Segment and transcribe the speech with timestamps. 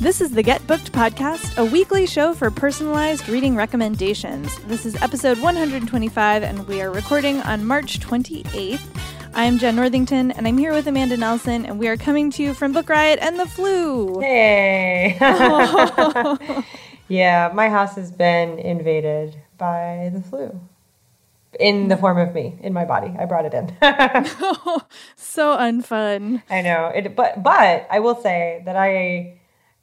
[0.00, 4.56] This is the Get Booked Podcast, a weekly show for personalized reading recommendations.
[4.60, 8.80] This is episode 125, and we are recording on March 28th.
[9.34, 12.54] I'm Jen Northington, and I'm here with Amanda Nelson, and we are coming to you
[12.54, 14.20] from Book Riot and the Flu.
[14.20, 15.16] Hey.
[17.08, 20.60] yeah, my house has been invaded by the flu
[21.58, 23.12] in the form of me in my body.
[23.18, 23.66] I brought it in.
[25.16, 26.44] so unfun.
[26.48, 29.37] I know it, but but I will say that I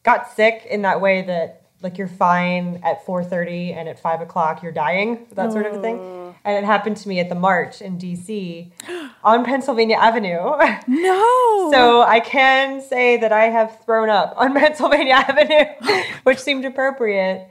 [0.05, 4.63] got sick in that way that like you're fine at 4.30 and at 5 o'clock
[4.63, 5.99] you're dying that sort of a thing.
[6.45, 8.71] And it happened to me at the march in dc
[9.23, 10.39] on pennsylvania avenue.
[10.87, 11.69] No.
[11.73, 15.65] so i can say that i have thrown up on pennsylvania avenue
[16.23, 17.49] which seemed appropriate.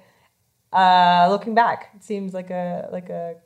[0.72, 3.36] Uh, looking back it seems like a like a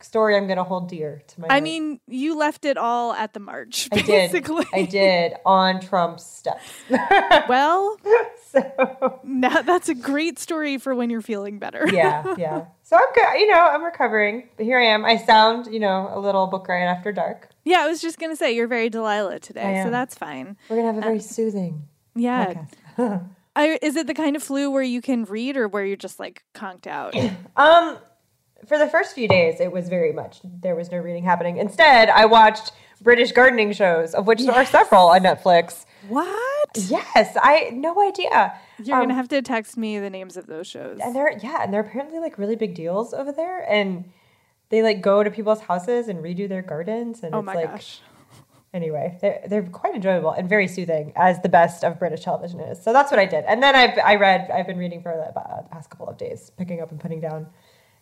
[0.00, 1.62] story i'm going to hold dear to my I heart.
[1.64, 4.48] mean, you left it all at the march, I did.
[4.72, 6.62] I did on Trump's steps.
[7.48, 7.96] Well,
[8.50, 11.84] so now that's a great story for when you're feeling better.
[11.92, 12.64] yeah, yeah.
[12.82, 13.40] So I'm good.
[13.40, 14.48] You know, I'm recovering.
[14.56, 15.04] But here I am.
[15.04, 17.48] I sound, you know, a little Book Riot after dark.
[17.64, 20.56] Yeah, I was just going to say, you're very Delilah today, so that's fine.
[20.68, 21.82] We're gonna have a very soothing
[22.14, 22.54] Yeah.
[22.96, 23.28] podcast.
[23.56, 26.18] I, is it the kind of flu where you can read or where you're just
[26.20, 27.14] like conked out?
[27.56, 27.98] Um,
[28.66, 31.56] for the first few days, it was very much there was no reading happening.
[31.58, 35.84] Instead, I watched British gardening shows, of which there are several on Netflix.
[36.08, 36.68] what?
[36.88, 38.54] Yes, I no idea.
[38.82, 40.98] You're Um, going to have to text me the names of those shows.
[41.02, 44.04] and they're yeah, and they're apparently like really big deals over there, and
[44.70, 47.70] they like go to people's houses and redo their gardens, and Oh it's my like
[47.72, 48.00] gosh.
[48.74, 52.82] anyway, they're they're quite enjoyable and very soothing, as the best of British television is.
[52.82, 54.50] So that's what I did, and then I I read.
[54.52, 55.30] I've been reading for uh,
[55.62, 57.46] the past couple of days, picking up and putting down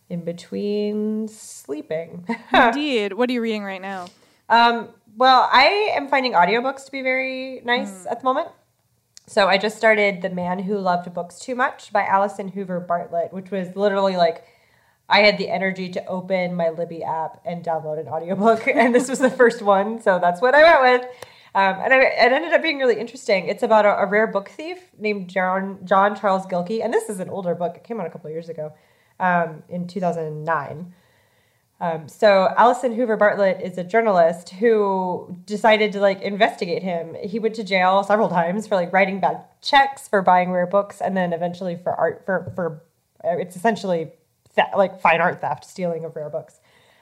[0.09, 2.25] in between sleeping.
[2.53, 3.13] Indeed.
[3.13, 4.07] What are you reading right now?
[4.49, 8.49] um, well, I am finding audiobooks to be very nice at the moment.
[9.25, 13.33] So I just started The Man Who Loved Books Too Much by Allison Hoover Bartlett,
[13.33, 14.45] which was literally like
[15.09, 19.09] I had the energy to open my Libby app and download an audiobook, and this
[19.09, 21.11] was the first one, so that's what I went with.
[21.55, 23.47] Um, and I, it ended up being really interesting.
[23.47, 27.19] It's about a, a rare book thief named John John Charles Gilkey, and this is
[27.19, 27.75] an older book.
[27.75, 28.73] It came out a couple of years ago,
[29.19, 30.93] um, in two thousand nine.
[31.79, 37.15] Um, so Allison Hoover Bartlett is a journalist who decided to like investigate him.
[37.23, 41.01] He went to jail several times for like writing bad checks for buying rare books,
[41.01, 42.81] and then eventually for art for for
[43.23, 44.11] uh, it's essentially
[44.55, 46.59] theft, like fine art theft, stealing of rare books.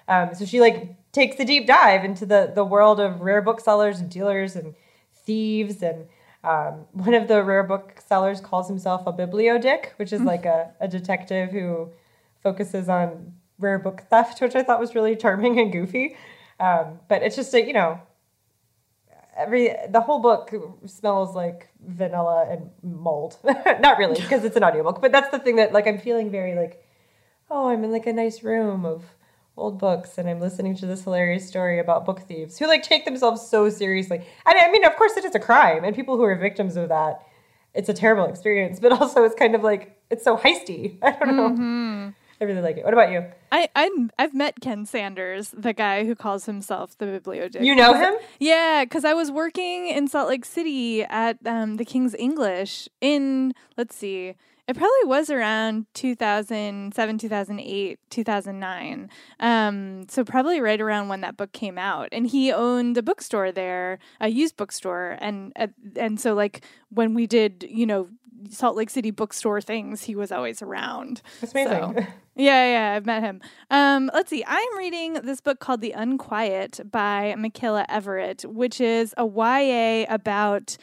[0.07, 3.99] Um, so she like takes a deep dive into the the world of rare booksellers
[3.99, 4.75] and dealers and
[5.15, 6.07] thieves and.
[6.43, 10.69] Um, one of the rare book sellers calls himself a bibliodick, which is like a,
[10.79, 11.89] a detective who
[12.45, 16.15] focuses on rare book theft, which I thought was really charming and goofy.
[16.59, 17.99] Um, but it's just a, you know,
[19.35, 20.53] every the whole book
[20.85, 23.37] smells like vanilla and mold.
[23.79, 26.53] Not really, because it's an audiobook, but that's the thing that like I'm feeling very
[26.55, 26.83] like,
[27.49, 29.03] oh, I'm in like a nice room of
[29.57, 33.05] old books and I'm listening to this hilarious story about book thieves who like take
[33.05, 34.17] themselves so seriously.
[34.17, 36.89] And I mean, of course, it is a crime, and people who are victims of
[36.89, 37.23] that,
[37.73, 38.79] it's a terrible experience.
[38.79, 40.99] But also, it's kind of like it's so heisty.
[41.01, 42.13] I don't know.
[42.41, 42.83] I really like it.
[42.83, 43.25] What about you?
[43.51, 47.63] I, I I've met Ken Sanders, the guy who calls himself the Bibliodick.
[47.63, 48.13] You know him?
[48.39, 53.53] Yeah, because I was working in Salt Lake City at um, the King's English in,
[53.77, 54.35] let's see,
[54.67, 59.09] it probably was around 2007, 2008, 2009.
[59.39, 62.09] Um, so probably right around when that book came out.
[62.11, 65.17] And he owned a bookstore there, a used bookstore.
[65.21, 68.09] And, uh, and so, like, when we did, you know,
[68.49, 71.21] Salt Lake City bookstore things, he was always around.
[71.41, 71.73] That's amazing.
[71.79, 71.95] So-
[72.35, 73.41] yeah, yeah, I've met him.
[73.69, 74.43] Um, let's see.
[74.45, 80.77] I'm reading this book called The Unquiet by Mikaela Everett, which is a YA about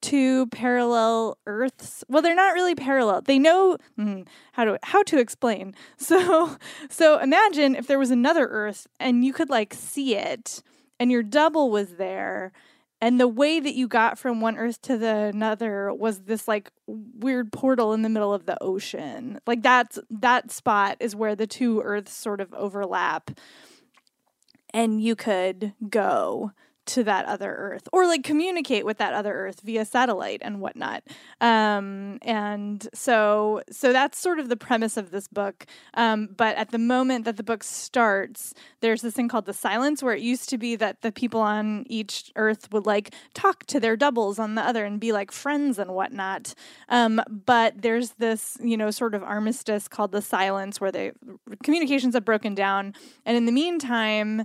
[0.00, 2.04] two parallel Earths.
[2.08, 3.22] Well, they're not really parallel.
[3.22, 5.74] They know mm, how to how to explain.
[5.96, 6.56] So,
[6.90, 10.62] so imagine if there was another Earth and you could like see it,
[11.00, 12.52] and your double was there.
[13.04, 16.70] And the way that you got from one Earth to the another was this like
[16.86, 19.40] weird portal in the middle of the ocean.
[19.46, 23.32] Like that's that spot is where the two Earths sort of overlap,
[24.72, 26.52] and you could go
[26.86, 31.02] to that other Earth or like communicate with that other Earth via satellite and whatnot.
[31.40, 35.66] Um, and so, so that's sort of the premise of this book.
[35.94, 40.02] Um, but at the moment that the book starts, there's this thing called the silence,
[40.02, 43.80] where it used to be that the people on each Earth would like talk to
[43.80, 46.54] their doubles on the other and be like friends and whatnot.
[46.88, 51.12] Um, but there's this, you know, sort of armistice called the silence, where the
[51.62, 52.94] communications have broken down,
[53.24, 54.44] and in the meantime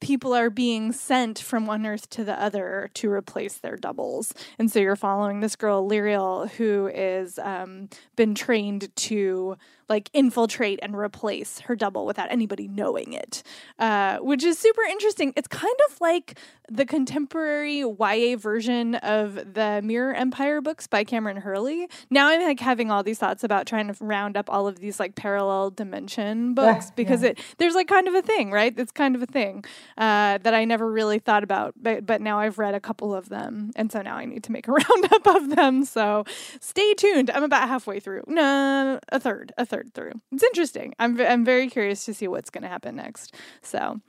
[0.00, 4.32] people are being sent from one earth to the other to replace their doubles.
[4.58, 9.56] And so you're following this girl lyriel who is um, been trained to
[9.88, 13.42] like infiltrate and replace her double without anybody knowing it,
[13.78, 15.32] uh, which is super interesting.
[15.36, 16.38] It's kind of like
[16.68, 21.88] the contemporary YA version of the Mirror Empire books by Kameron Hurley.
[22.10, 24.98] Now I'm like having all these thoughts about trying to round up all of these
[24.98, 27.30] like parallel dimension books yeah, because yeah.
[27.30, 28.72] it there's like kind of a thing, right?
[28.76, 29.64] It's kind of a thing
[29.98, 33.28] uh, that I never really thought about, but but now I've read a couple of
[33.28, 35.84] them, and so now I need to make a roundup of them.
[35.84, 36.24] So
[36.60, 37.30] stay tuned.
[37.30, 38.24] I'm about halfway through.
[38.26, 40.12] No, a third, a third through.
[40.30, 40.94] It's interesting.
[40.98, 43.34] I'm I'm very curious to see what's going to happen next.
[43.62, 44.00] So,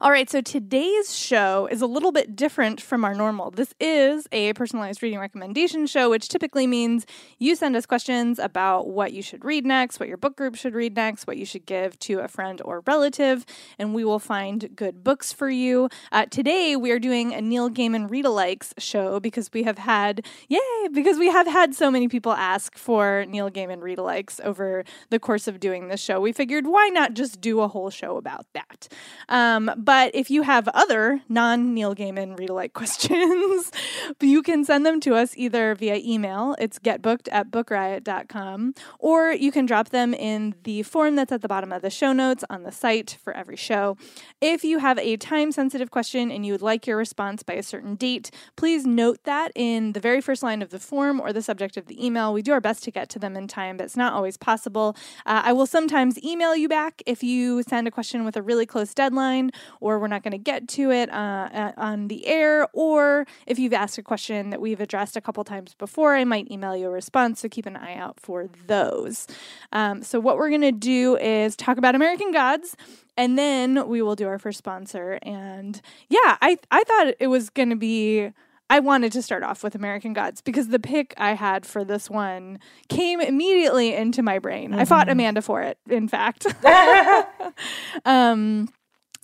[0.00, 3.50] all right, so today's show is a little bit different from our normal.
[3.50, 7.06] This is a personalized reading recommendation show, which typically means
[7.38, 10.74] you send us questions about what you should read next, what your book group should
[10.74, 13.46] read next, what you should give to a friend or relative,
[13.78, 15.88] and we will find good books for you.
[16.12, 20.26] Uh, today, we are doing a Neil Gaiman read alikes show because we have had,
[20.48, 24.84] yay, because we have had so many people ask for Neil Gaiman read alikes over
[25.08, 26.20] the course of doing this show.
[26.20, 28.88] We figured why not just do a whole show about that?
[29.30, 33.72] Um, but if you have other non Neil Gaiman read alike questions,
[34.20, 39.52] you can send them to us either via email, it's getbooked at bookriot.com, or you
[39.52, 42.62] can drop them in the form that's at the bottom of the show notes on
[42.62, 43.96] the site for every show.
[44.40, 47.62] If you have a time sensitive question and you would like your response by a
[47.62, 51.42] certain date, please note that in the very first line of the form or the
[51.42, 52.32] subject of the email.
[52.32, 54.96] We do our best to get to them in time, but it's not always possible.
[55.26, 58.66] Uh, I will sometimes email you back if you send a question with a really
[58.66, 63.26] close deadline or we're not going to get to it uh, on the air, or
[63.46, 66.76] if you've asked a question that we've addressed a couple times before, I might email
[66.76, 67.40] you a response.
[67.40, 69.26] So keep an eye out for those.
[69.72, 72.76] Um, so, what we're going to do is talk about American Gods
[73.16, 77.50] and then we will do our first sponsor and yeah i i thought it was
[77.50, 78.30] going to be
[78.70, 82.08] I wanted to start off with American Gods because the pick I had for this
[82.08, 84.70] one came immediately into my brain.
[84.70, 84.78] Mm-hmm.
[84.78, 85.12] I fought mm-hmm.
[85.18, 86.46] Amanda for it, in fact.
[88.04, 88.68] um,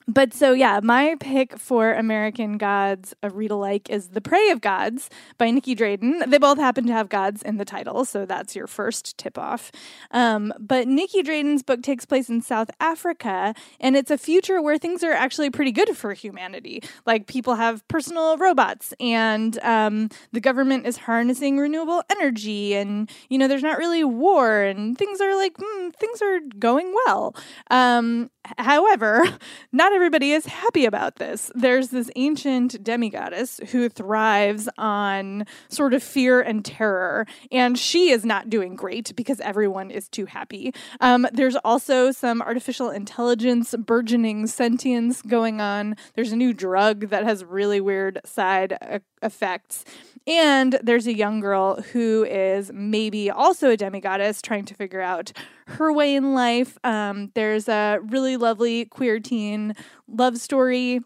[0.09, 4.61] but so yeah, my pick for American Gods, a read alike, is The Prey of
[4.61, 6.31] Gods by Nicky Drayden.
[6.31, 9.73] They both happen to have gods in the title, so that's your first tip off.
[10.13, 14.79] Um, but Nicky Drayden's book takes place in South Africa, and it's a future where
[14.79, 16.85] things are actually pretty good for humanity.
[17.05, 23.39] Like people have personal robots, and um, the government is harnessing renewable energy, and you
[23.39, 27.35] know there's not really war, and things are like mm, things are going well.
[27.73, 29.25] Um, however,
[29.73, 31.51] not everybody is happy about this.
[31.55, 38.23] There's this ancient demigoddess who thrives on sort of fear and terror, and she is
[38.23, 40.75] not doing great because everyone is too happy.
[41.01, 45.97] Um, there's also some artificial intelligence, burgeoning sentience going on.
[46.15, 49.85] There's a new drug that has really weird side effects.
[50.27, 55.33] And there's a young girl who is maybe also a demigoddess trying to figure out
[55.69, 56.79] her way in life.
[56.83, 59.75] Um, there's a really lovely queer teen
[60.09, 61.01] love story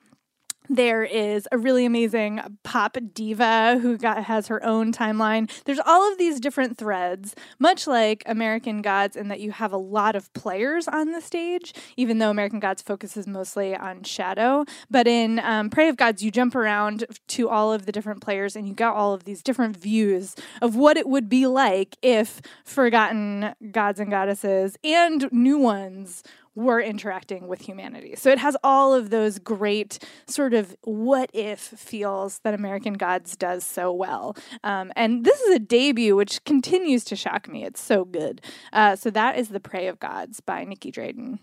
[0.70, 5.50] there is a really amazing pop diva who got, has her own timeline.
[5.64, 9.76] There's all of these different threads, much like American Gods, in that you have a
[9.76, 14.64] lot of players on the stage, even though American Gods focuses mostly on shadow.
[14.88, 18.54] But in um, Prey of Gods, you jump around to all of the different players
[18.54, 22.40] and you get all of these different views of what it would be like if
[22.64, 26.22] forgotten gods and goddesses and new ones
[26.54, 28.14] were interacting with humanity.
[28.16, 33.36] So it has all of those great sort of what if feels that American Gods
[33.36, 34.36] does so well.
[34.64, 37.64] Um, and this is a debut which continues to shock me.
[37.64, 38.40] It's so good.
[38.72, 41.38] Uh, so that is The Prey of Gods by Nicky Drayden.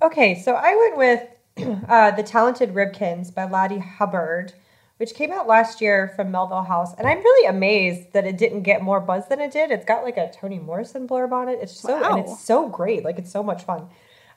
[0.00, 4.52] Okay, so I went with uh, The Talented Ribkins by Ladee Hubbard
[4.98, 6.92] which came out last year from Melville House.
[6.98, 9.70] And I'm really amazed that it didn't get more buzz than it did.
[9.70, 11.60] It's got like a Toni Morrison blurb on it.
[11.62, 12.10] It's so wow.
[12.10, 13.04] and it's so great.
[13.04, 13.88] Like it's so much fun.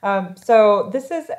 [0.02, 1.30] Um, so this is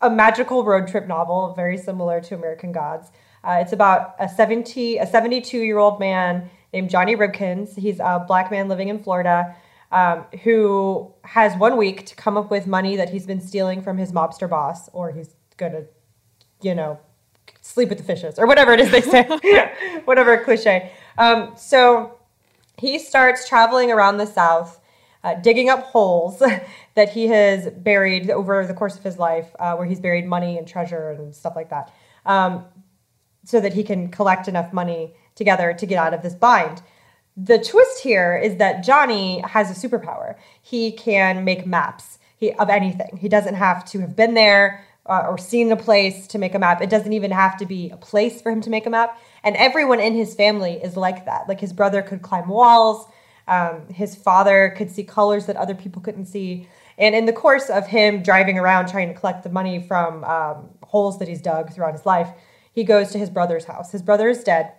[0.00, 3.10] a magical road trip novel, very similar to American Gods.
[3.44, 7.76] Uh, it's about a 70 a 72 year old man named Johnny Ribkins.
[7.76, 9.54] He's a black man living in Florida.
[9.90, 13.96] Um, who has one week to come up with money that he's been stealing from
[13.96, 15.84] his mobster boss, or he's gonna,
[16.60, 17.00] you know,
[17.68, 19.22] sleep with the fishes or whatever it is they say,
[20.04, 20.92] whatever cliche.
[21.18, 22.18] Um, so
[22.78, 24.80] he starts traveling around the South,
[25.22, 26.42] uh, digging up holes
[26.94, 30.56] that he has buried over the course of his life, uh, where he's buried money
[30.56, 31.92] and treasure and stuff like that,
[32.24, 32.64] um,
[33.44, 36.82] so that he can collect enough money together to get out of this bind.
[37.36, 40.34] The twist here is that Johnny has a superpower.
[40.60, 43.18] He can make maps he, of anything.
[43.20, 46.58] He doesn't have to have been there uh, or seen a place to make a
[46.58, 46.82] map.
[46.82, 49.18] It doesn't even have to be a place for him to make a map.
[49.42, 51.48] And everyone in his family is like that.
[51.48, 53.06] Like his brother could climb walls,
[53.46, 56.68] um, his father could see colors that other people couldn't see.
[56.98, 60.68] And in the course of him driving around trying to collect the money from um,
[60.82, 62.28] holes that he's dug throughout his life,
[62.72, 63.92] he goes to his brother's house.
[63.92, 64.72] His brother is dead,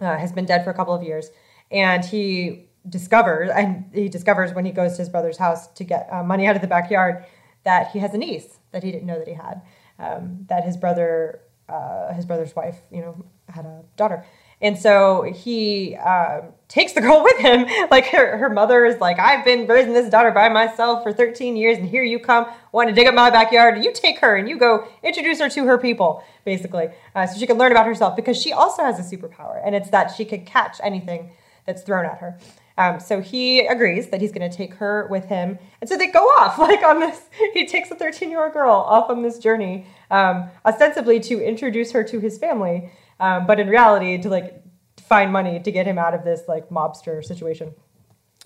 [0.00, 1.30] uh, has been dead for a couple of years,
[1.70, 6.08] and he discovers, and he discovers when he goes to his brother's house to get
[6.12, 7.24] uh, money out of the backyard,
[7.66, 9.60] that he has a niece that he didn't know that he had.
[9.98, 14.24] Um, that his brother, uh, his brother's wife, you know, had a daughter.
[14.62, 17.66] And so he uh, takes the girl with him.
[17.90, 21.56] Like her, her mother is like, I've been raising this daughter by myself for 13
[21.56, 23.82] years, and here you come, want to dig up my backyard.
[23.84, 27.46] You take her and you go introduce her to her people, basically, uh, so she
[27.46, 30.44] can learn about herself because she also has a superpower, and it's that she can
[30.44, 31.32] catch anything
[31.66, 32.38] that's thrown at her.
[32.78, 36.08] Um, so he agrees that he's going to take her with him, and so they
[36.08, 37.28] go off like on this.
[37.54, 41.92] He takes a 13 year old girl off on this journey, um, ostensibly to introduce
[41.92, 44.62] her to his family, um, but in reality to like
[45.00, 47.72] find money to get him out of this like mobster situation.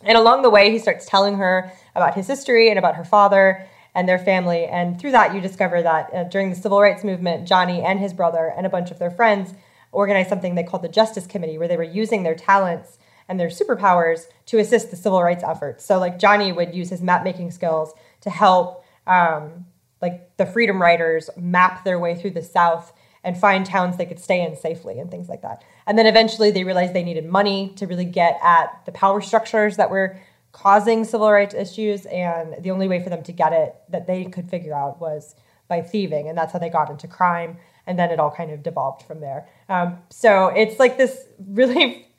[0.02, 3.66] And along the way, he starts telling her about his history and about her father
[3.94, 4.64] and their family.
[4.64, 8.14] And through that, you discover that uh, during the civil rights movement, Johnny and his
[8.14, 9.52] brother and a bunch of their friends
[9.92, 12.98] organized something they called the Justice Committee, where they were using their talents
[13.30, 15.84] and their superpowers to assist the civil rights efforts.
[15.84, 19.66] So, like Johnny would use his map making skills to help, um,
[20.02, 24.18] like the freedom riders map their way through the South and find towns they could
[24.18, 25.62] stay in safely and things like that.
[25.86, 29.76] And then eventually they realized they needed money to really get at the power structures
[29.76, 30.18] that were
[30.50, 32.06] causing civil rights issues.
[32.06, 35.36] And the only way for them to get it that they could figure out was
[35.68, 36.28] by thieving.
[36.28, 37.58] And that's how they got into crime.
[37.86, 39.46] And then it all kind of devolved from there.
[39.68, 42.09] Um, so it's like this really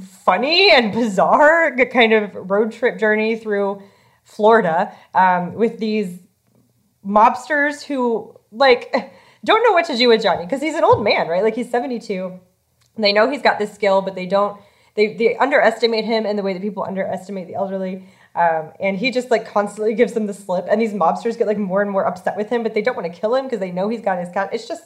[0.00, 3.82] funny and bizarre kind of road trip journey through
[4.24, 6.18] Florida um, with these
[7.06, 8.92] mobsters who, like,
[9.44, 11.42] don't know what to do with Johnny because he's an old man, right?
[11.42, 12.40] Like, he's 72.
[12.96, 14.60] They know he's got this skill, but they don't,
[14.94, 18.06] they, they underestimate him in the way that people underestimate the elderly.
[18.34, 20.66] Um, and he just like constantly gives them the slip.
[20.68, 23.12] And these mobsters get like more and more upset with him, but they don't want
[23.12, 24.50] to kill him because they know he's got his cat.
[24.52, 24.84] It's just,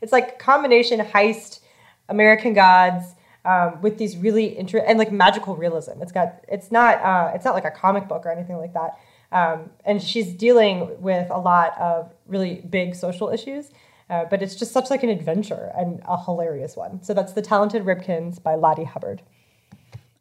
[0.00, 1.60] it's like combination heist,
[2.08, 3.14] American Gods,
[3.48, 6.02] um, with these really interesting and like magical realism.
[6.02, 8.98] It's got it's not uh, it's not like a comic book or anything like that.
[9.32, 13.70] Um, and she's dealing with a lot of really big social issues.
[14.10, 17.02] Uh, but it's just such like an adventure and a hilarious one.
[17.02, 19.22] So that's The Talented Ribkins by Ladee Hubbard.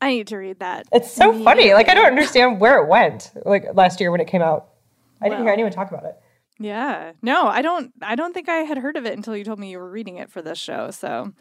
[0.02, 0.88] I need to read that.
[0.92, 1.74] It's so funny.
[1.74, 3.32] Like I don't understand where it went.
[3.46, 4.70] Like last year when it came out,
[5.22, 6.16] I well, didn't hear anyone talk about it.
[6.60, 7.92] Yeah, no, I don't.
[8.02, 10.18] I don't think I had heard of it until you told me you were reading
[10.18, 10.92] it for this show.
[10.92, 11.34] So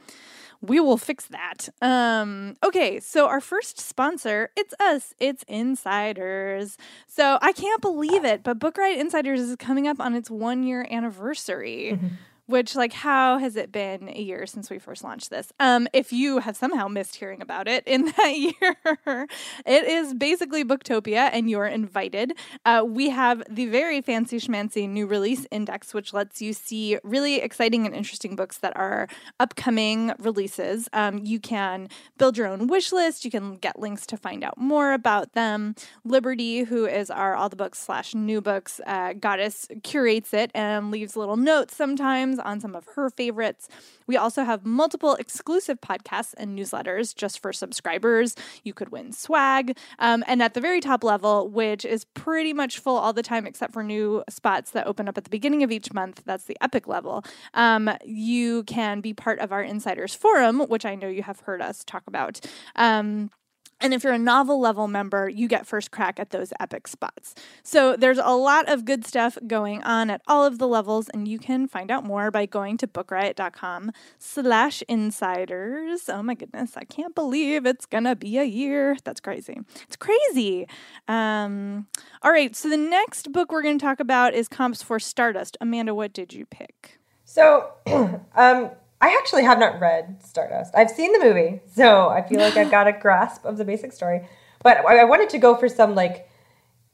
[0.61, 1.69] we will fix that.
[1.83, 6.77] Um, okay, so our first sponsor, it's us, it's Insiders.
[7.07, 10.63] So I can't believe it, but Book Riot Insiders is coming up on its one
[10.63, 11.93] year anniversary.
[11.95, 12.07] Mm-hmm
[12.47, 15.53] which like how has it been a year since we first launched this?
[15.61, 19.27] Um if you have somehow missed hearing about it in that year
[19.67, 22.33] it is basically booktopia and you're invited.
[22.65, 27.37] Uh, we have the very fancy schmancy new release index which lets you see really
[27.37, 29.09] exciting and interesting books that are
[29.41, 30.89] upcoming releases.
[30.93, 31.89] Um, you can
[32.19, 33.25] build your own wish list.
[33.25, 35.75] You can get links to find out more about them.
[36.05, 40.91] Liberty who is our all the books slash new books uh, goddess curates it and
[40.91, 43.69] leaves little notes sometimes on some of her favorites.
[44.07, 48.35] We also have multiple exclusive podcasts and newsletters just for subscribers.
[48.65, 49.77] You could win swag.
[49.99, 53.47] Um, and at the very top level, which is pretty much full all the time
[53.47, 56.57] except for new spots that open up at the beginning of each month, that's the
[56.61, 57.25] epic level.
[57.55, 61.63] Um, you can be part of our Insiders Forum, which I know you have heard
[61.63, 62.41] us talk about.
[62.75, 63.31] Um,
[63.81, 67.35] and if you're a novel level member, you get first crack at those epic spots.
[67.63, 71.29] So there's a lot of good stuff going on at all of the levels, and
[71.29, 76.09] you can find out more by going to bookriot.com slash insiders.
[76.09, 78.97] Oh my goodness, I can't believe it's gonna be a year.
[79.05, 79.59] That's crazy.
[79.83, 80.67] It's crazy.
[81.09, 81.87] Um,
[82.23, 85.57] all right, so the next book we're gonna talk about is Comps for Stardust.
[85.61, 86.99] Amanda, what did you pick?
[87.25, 87.73] So
[88.35, 90.75] um I actually have not read Stardust.
[90.75, 93.93] I've seen the movie, so I feel like I've got a grasp of the basic
[93.93, 94.27] story.
[94.63, 96.29] But I wanted to go for some like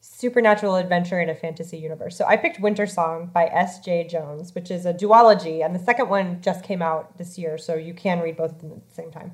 [0.00, 2.16] supernatural adventure in a fantasy universe.
[2.16, 3.78] So I picked Winter Song by S.
[3.86, 7.76] Jae-Jones, which is a duology, and the second one just came out this year, so
[7.76, 9.32] you can read both of them at the same time.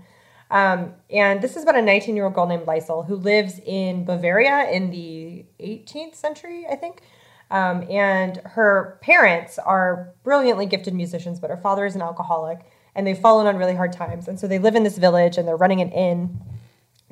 [0.51, 4.05] Um, and this is about a 19 year old girl named Liesl who lives in
[4.05, 7.03] Bavaria in the 18th century, I think.
[7.51, 12.61] Um, and her parents are brilliantly gifted musicians, but her father is an alcoholic
[12.95, 14.29] and they've fallen on really hard times.
[14.29, 16.41] And so they live in this village and they're running an inn,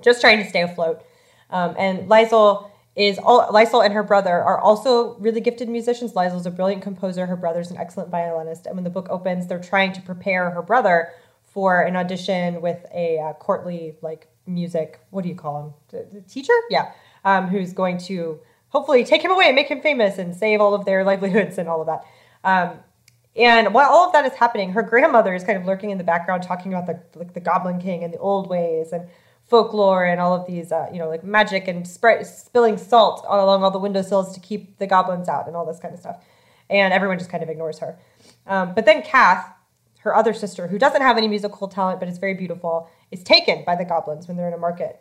[0.02, 1.02] just trying to stay afloat.
[1.50, 3.50] Um, and Liesl is all
[3.83, 6.14] and her brother are also really gifted musicians.
[6.14, 7.26] Liesl's a brilliant composer.
[7.26, 8.66] Her brother's an excellent violinist.
[8.66, 11.12] And when the book opens, they're trying to prepare her brother
[11.45, 15.00] for an audition with a uh, courtly like music.
[15.11, 15.75] What do you call him?
[15.88, 16.52] The, the teacher?
[16.69, 16.93] Yeah,
[17.25, 18.40] um, who's going to
[18.76, 21.66] hopefully take him away and make him famous and save all of their livelihoods and
[21.66, 22.04] all of that.
[22.45, 22.78] Um,
[23.35, 26.04] and while all of that is happening, her grandmother is kind of lurking in the
[26.04, 29.09] background, talking about the like the Goblin King and the old ways and
[29.47, 33.62] folklore and all of these, uh, you know, like magic and spilling salt all along
[33.64, 36.23] all the windowsills to keep the goblins out and all this kind of stuff.
[36.68, 37.99] And everyone just kind of ignores her.
[38.47, 39.54] Um, but then Kath,
[40.00, 43.64] her other sister, who doesn't have any musical talent but is very beautiful, is taken
[43.64, 45.00] by the goblins when they're in a market.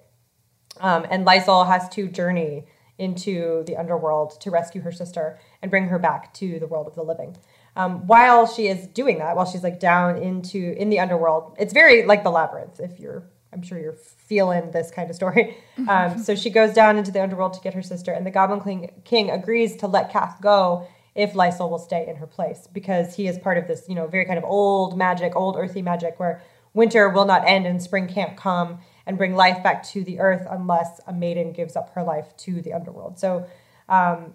[0.80, 2.66] Um, and Liesl has to journey
[2.98, 6.96] into the underworld to rescue her sister and bring her back to the world of
[6.96, 7.38] the living.
[7.76, 11.74] Um, while she is doing that, while she's like down into in the underworld, it's
[11.74, 12.80] very like the labyrinth.
[12.80, 15.58] If you're, I'm sure you're feeling this kind of story.
[15.88, 18.62] Um, so she goes down into the underworld to get her sister, and the Goblin
[18.62, 23.16] King, King agrees to let Kath go if Liesl will stay in her place because
[23.16, 26.20] he is part of this, you know, very kind of old magic, old earthy magic
[26.20, 26.42] where
[26.74, 30.46] winter will not end and spring can't come and bring life back to the earth
[30.50, 33.20] unless a maiden gives up her life to the underworld.
[33.20, 33.46] So,
[33.88, 34.34] um,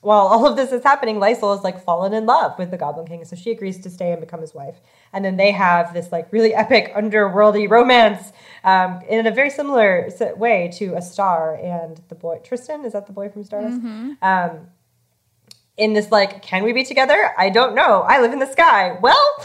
[0.00, 3.06] while all of this is happening, Liesl is like fallen in love with the Goblin
[3.06, 4.76] King, so she agrees to stay and become his wife.
[5.12, 8.32] And then they have this like really epic underworldy romance
[8.62, 12.84] um, in a very similar way to a star and the boy Tristan.
[12.84, 13.78] Is that the boy from Stardust?
[13.78, 14.12] Mm-hmm.
[14.22, 14.68] Um,
[15.78, 17.32] in this like can we be together?
[17.38, 18.02] I don't know.
[18.02, 18.98] I live in the sky.
[19.00, 19.16] Well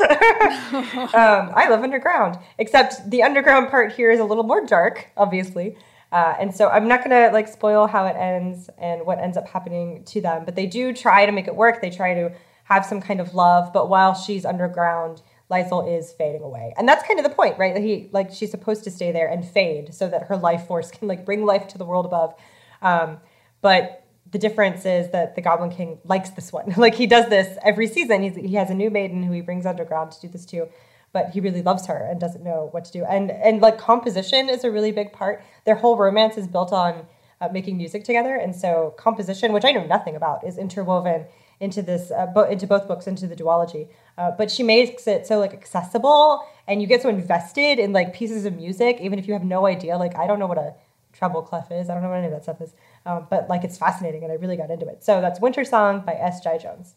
[1.13, 2.37] um, i live underground.
[2.57, 5.77] Except the underground part here is a little more dark obviously.
[6.11, 9.47] Uh, and so i'm not gonna like spoil how it ends and what ends up
[9.47, 10.43] happening to them.
[10.43, 11.81] But they do try to make it work.
[11.81, 12.31] They try to
[12.65, 13.71] have some kind of love.
[13.71, 16.73] But while she's underground Liesl is fading away.
[16.77, 17.77] And that's kind of the point, right?
[17.77, 21.07] He like she's supposed to stay there and fade so that her life force can
[21.07, 22.33] like bring life to the world above.
[22.81, 23.19] Um,
[23.61, 24.02] but
[24.33, 26.73] the difference is that the Goblin King likes this one.
[26.77, 28.23] like he does this every season.
[28.23, 30.67] He's, he has a new maiden who he brings underground to do this too,
[31.13, 33.05] but he really loves her and doesn't know what to do.
[33.05, 35.43] And and like composition is a really big part.
[35.65, 37.05] Their whole romance is built on
[37.39, 41.25] uh, making music together, and so composition, which I know nothing about, is interwoven
[41.59, 43.87] into this uh, bo- into both books into the duology.
[44.17, 48.15] Uh, but she makes it so like accessible, and you get so invested in like
[48.15, 49.95] pieces of music, even if you have no idea.
[49.95, 50.73] Like I don't know what a
[51.13, 51.89] treble clef is.
[51.89, 52.73] I don't know what any of that stuff is.
[53.05, 55.03] Um, but like it's fascinating and I really got into it.
[55.03, 56.43] So that's Winter Song by S.
[56.45, 56.95] Jae-Jones.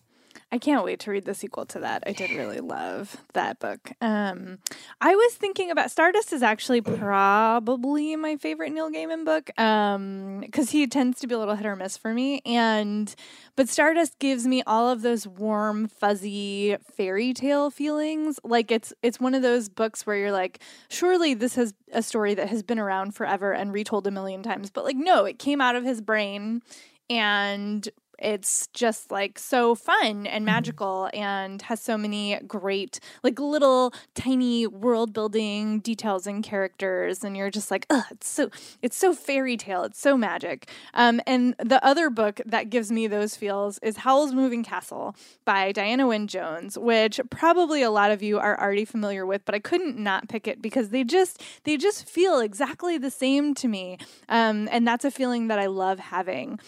[0.56, 2.02] I can't wait to read the sequel to that.
[2.06, 3.92] I did really love that book.
[4.00, 4.58] Um,
[5.02, 10.72] I was thinking about Stardust is actually probably my favorite Neil Gaiman book because um,
[10.72, 12.40] he tends to be a little hit or miss for me.
[12.46, 13.14] And
[13.54, 18.40] but Stardust gives me all of those warm, fuzzy fairy tale feelings.
[18.42, 22.32] Like it's it's one of those books where you're like, surely this has a story
[22.32, 24.70] that has been around forever and retold a million times.
[24.70, 26.62] But like, no, it came out of his brain
[27.08, 30.44] and it's just like so fun and mm-hmm.
[30.44, 37.36] magical and has so many great like little tiny world building details and characters and
[37.36, 38.50] you're just like oh it's so
[38.82, 40.68] it's so fairy tale it's so magic.
[40.94, 45.72] Um, and the other book that gives me those feels is howl's moving castle by
[45.72, 49.58] diana wynne jones which probably a lot of you are already familiar with but i
[49.58, 53.98] couldn't not pick it because they just they just feel exactly the same to me.
[54.28, 56.58] Um, and that's a feeling that i love having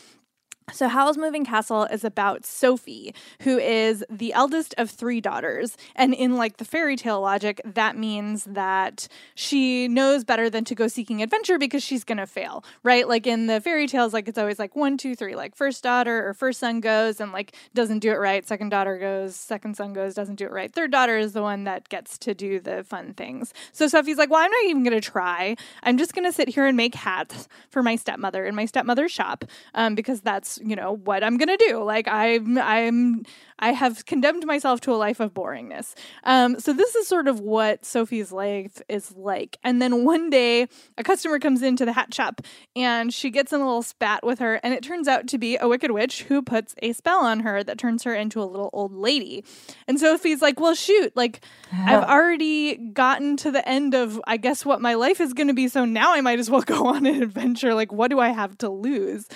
[0.72, 5.76] so, Howl's Moving Castle is about Sophie, who is the eldest of three daughters.
[5.96, 10.74] And in like the fairy tale logic, that means that she knows better than to
[10.74, 13.08] go seeking adventure because she's going to fail, right?
[13.08, 16.28] Like in the fairy tales, like it's always like one, two, three, like first daughter
[16.28, 18.46] or first son goes and like doesn't do it right.
[18.46, 20.72] Second daughter goes, second son goes, doesn't do it right.
[20.72, 23.54] Third daughter is the one that gets to do the fun things.
[23.72, 25.56] So, Sophie's like, well, I'm not even going to try.
[25.82, 29.12] I'm just going to sit here and make hats for my stepmother in my stepmother's
[29.12, 31.82] shop um, because that's you know what I'm gonna do.
[31.82, 33.24] Like I'm I'm
[33.58, 35.94] I have condemned myself to a life of boringness.
[36.24, 39.58] Um, so this is sort of what Sophie's life is like.
[39.64, 42.40] And then one day a customer comes into the hat shop
[42.76, 45.56] and she gets in a little spat with her, and it turns out to be
[45.56, 48.70] a wicked witch who puts a spell on her that turns her into a little
[48.72, 49.44] old lady.
[49.88, 54.64] And Sophie's like, Well shoot, like I've already gotten to the end of I guess
[54.64, 57.22] what my life is gonna be, so now I might as well go on an
[57.22, 57.74] adventure.
[57.74, 59.26] Like, what do I have to lose?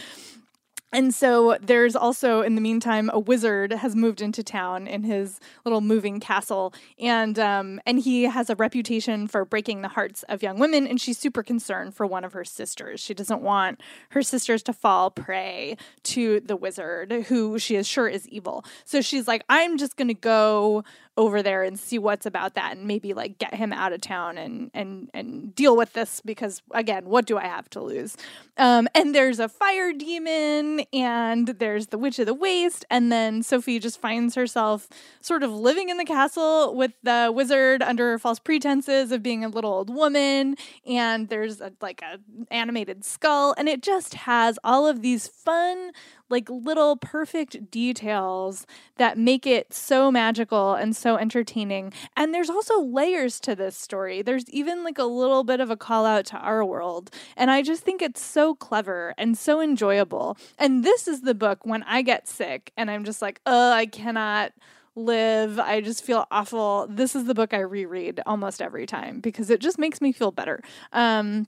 [0.92, 5.40] And so there's also, in the meantime, a wizard has moved into town in his
[5.64, 10.42] little moving castle, and um, and he has a reputation for breaking the hearts of
[10.42, 10.86] young women.
[10.86, 13.00] And she's super concerned for one of her sisters.
[13.00, 18.08] She doesn't want her sisters to fall prey to the wizard, who she is sure
[18.08, 18.64] is evil.
[18.84, 20.84] So she's like, I'm just gonna go
[21.16, 24.38] over there and see what's about that and maybe like get him out of town
[24.38, 28.16] and and and deal with this because again what do i have to lose?
[28.58, 32.84] Um, and there's a fire demon and there's the witch of the waste.
[32.90, 34.88] And then sophie just finds herself
[35.20, 39.48] sort of living in the castle with the wizard under false pretenses of being a
[39.48, 40.56] little old woman.
[40.86, 42.18] And there's a, like a
[42.52, 43.54] animated skull.
[43.56, 45.92] And it just has all of these fun
[46.32, 48.66] like little perfect details
[48.96, 51.92] that make it so magical and so entertaining.
[52.16, 54.22] And there's also layers to this story.
[54.22, 57.10] There's even like a little bit of a call out to our world.
[57.36, 60.36] And I just think it's so clever and so enjoyable.
[60.58, 63.86] And this is the book when I get sick and I'm just like, oh, I
[63.86, 64.52] cannot
[64.94, 65.58] live.
[65.58, 66.86] I just feel awful.
[66.88, 70.30] This is the book I reread almost every time because it just makes me feel
[70.30, 70.62] better.
[70.92, 71.46] Um,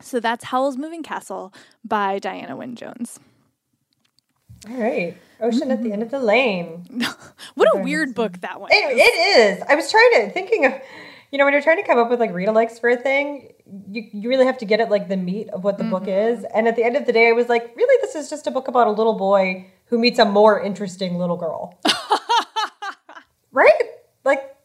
[0.00, 3.18] so that's Howl's Moving Castle by Diana Wynne Jones.
[4.68, 5.16] All right.
[5.40, 6.86] Ocean at the end of the lane.
[7.54, 8.70] what a weird book that one.
[8.72, 9.62] It, it is.
[9.68, 10.72] I was trying to thinking of,
[11.30, 13.52] you know, when you're trying to come up with like read alikes for a thing,
[13.88, 15.92] you, you really have to get at like the meat of what the mm-hmm.
[15.92, 16.44] book is.
[16.54, 18.50] And at the end of the day, I was like, really, this is just a
[18.50, 21.78] book about a little boy who meets a more interesting little girl.
[23.52, 23.82] right?
[24.24, 24.56] Like,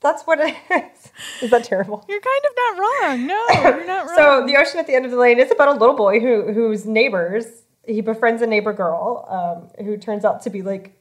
[0.00, 1.12] that's what it is.
[1.42, 2.04] Is that terrible?
[2.08, 3.26] You're kind of not wrong.
[3.26, 4.16] No, you're not wrong.
[4.16, 6.52] so the ocean at the end of the lane is about a little boy who
[6.52, 7.44] whose neighbors
[7.88, 10.94] he befriends a neighbor girl um, who turns out to be like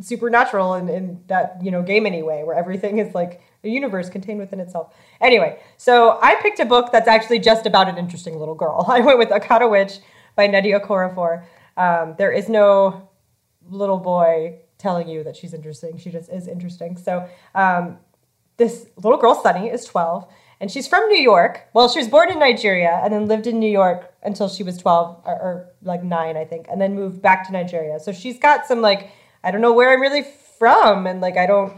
[0.00, 4.38] supernatural in, in that you know game anyway where everything is like a universe contained
[4.38, 4.94] within itself.
[5.20, 8.86] Anyway so i picked a book that's actually just about an interesting little girl.
[8.88, 9.98] I went with akata witch
[10.36, 11.44] by nnedi okorafor.
[11.76, 13.08] Um, there is no
[13.68, 15.98] little boy telling you that she's interesting.
[15.98, 16.96] She just is interesting.
[16.96, 17.98] So um,
[18.56, 20.26] this little girl sunny is 12
[20.64, 21.60] and she's from New York.
[21.74, 24.78] Well, she was born in Nigeria and then lived in New York until she was
[24.78, 28.00] 12 or, or, like nine, I think, and then moved back to Nigeria.
[28.00, 29.10] So she's got some like,
[29.42, 30.24] I don't know where I'm really
[30.58, 31.74] from and like, I don't,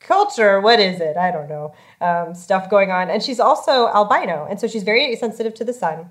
[0.00, 1.18] culture, what is it?
[1.18, 3.10] I don't know, um, stuff going on.
[3.10, 4.46] And she's also albino.
[4.48, 6.08] And so she's very sensitive to the sun.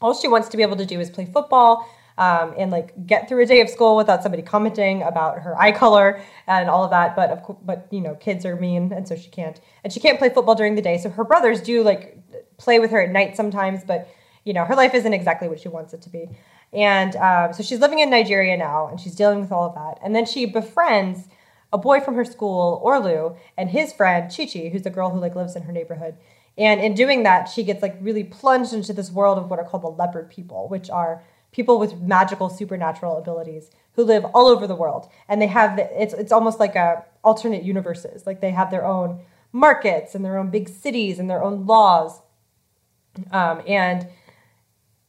[0.00, 3.28] All she wants to be able to do is play football um, and like get
[3.28, 6.90] through a day of school without somebody commenting about her eye color and all of
[6.90, 7.16] that.
[7.16, 10.00] But of course, but you know, kids are mean, and so she can't, and she
[10.00, 10.98] can't play football during the day.
[10.98, 12.18] So her brothers do like
[12.56, 14.08] play with her at night sometimes, but
[14.44, 16.28] you know, her life isn't exactly what she wants it to be.
[16.72, 20.04] And um, so she's living in Nigeria now, and she's dealing with all of that.
[20.04, 21.28] And then she befriends
[21.72, 25.34] a boy from her school, Orlu, and his friend Chichi, who's a girl who like
[25.34, 26.16] lives in her neighborhood.
[26.56, 29.64] And in doing that, she gets like really plunged into this world of what are
[29.64, 31.22] called the leopard people, which are
[31.54, 35.08] people with magical supernatural abilities who live all over the world.
[35.28, 38.26] And they have it's it's almost like a alternate universes.
[38.26, 39.20] Like they have their own
[39.52, 42.20] markets and their own big cities and their own laws.
[43.30, 44.08] Um, and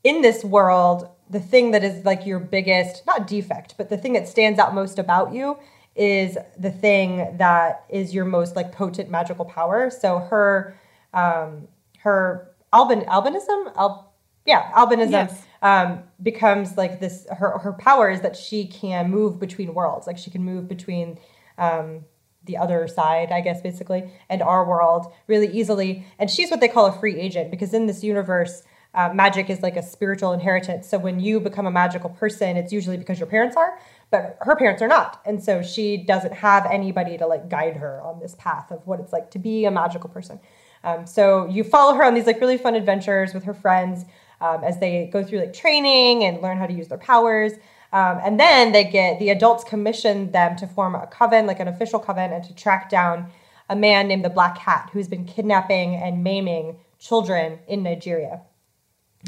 [0.03, 4.13] in this world the thing that is like your biggest not defect but the thing
[4.13, 5.57] that stands out most about you
[5.95, 9.89] is the thing that is your most like potent magical power.
[9.89, 10.77] So her
[11.13, 11.67] um,
[11.99, 13.75] her albin albinism?
[13.75, 14.13] Al-
[14.45, 15.11] yeah albinism.
[15.11, 20.05] Yes um, becomes like this her her power is that she can move between worlds.
[20.05, 21.17] Like she can move between
[21.57, 22.05] um,
[22.43, 26.05] the other side i guess basically and our world really easily.
[26.19, 28.61] And she's what they call a free agent because in this universe
[28.93, 30.87] uh, magic is like a spiritual inheritance.
[30.87, 33.79] So when you become a magical person it's usually because your parents are
[34.11, 35.19] but her parents are not.
[35.25, 38.99] And so she doesn't have anybody to like guide her on this path of what
[38.99, 40.39] it's like to be a magical person.
[40.83, 44.05] Um, so you follow her on these like really fun adventures with her friends
[44.45, 47.53] um, as they go through like training and learn how to use their powers.
[47.93, 51.67] Um, and then they get the adults commission them to form a coven, like an
[51.67, 53.31] official coven, and to track down
[53.69, 58.41] a man named the Black Cat who's been kidnapping and maiming children in Nigeria,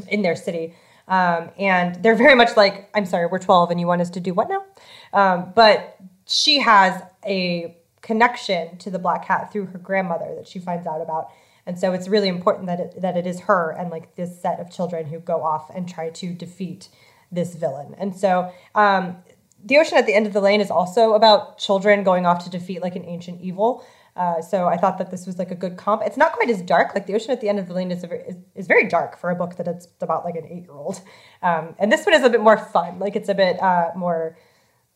[0.10, 0.76] in their city.
[1.08, 4.20] Um, and they're very much like, I'm sorry, we're 12 and you want us to
[4.20, 4.66] do what now?
[5.14, 10.60] Um, but she has a connection to the Black Cat through her grandmother that she
[10.60, 11.30] finds out about.
[11.68, 14.60] And so it's really important that it, that it is her and like this set
[14.62, 16.88] of children who go off and try to defeat
[17.30, 17.94] this villain.
[18.00, 19.18] And so um,
[19.64, 22.50] the ocean at the end of the lane is also about children going off to
[22.50, 23.86] defeat like an ancient evil.
[24.16, 26.02] Uh, so I thought that this was like a good comp.
[26.06, 26.96] It's not quite as dark.
[26.96, 29.20] Like the ocean at the end of the lane is, very, is, is very dark
[29.20, 31.02] for a book that it's about like an eight year old.
[31.44, 32.98] Um, and this one is a bit more fun.
[32.98, 34.38] Like it's a bit uh, more,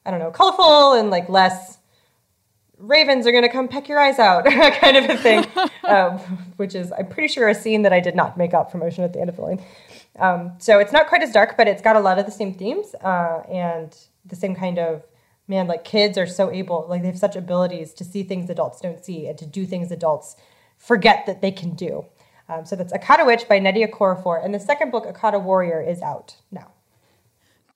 [0.06, 1.78] I don't know, colorful and like less
[2.82, 4.46] ravens are going to come peck your eyes out,
[4.82, 5.46] kind of a thing,
[5.84, 6.18] um,
[6.58, 9.04] which is, I'm pretty sure, a scene that I did not make up from Ocean
[9.04, 9.64] at the End of the Lane.
[10.20, 12.54] Um, so it's not quite as dark, but it's got a lot of the same
[12.54, 15.04] themes uh, and the same kind of
[15.48, 18.82] man, like kids are so able, like they have such abilities to see things adults
[18.82, 20.36] don't see and to do things adults
[20.78, 22.06] forget that they can do.
[22.50, 24.44] Um, so that's Akata Witch by Nnedi Okorafor.
[24.44, 26.72] And the second book, Akata Warrior, is out now.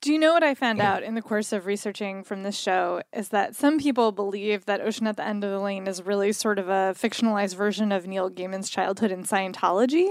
[0.06, 3.02] Do you know what I found out in the course of researching from this show
[3.12, 6.30] is that some people believe that Ocean at the End of the Lane is really
[6.30, 10.06] sort of a fictionalized version of Neil Gaiman's childhood in Scientology.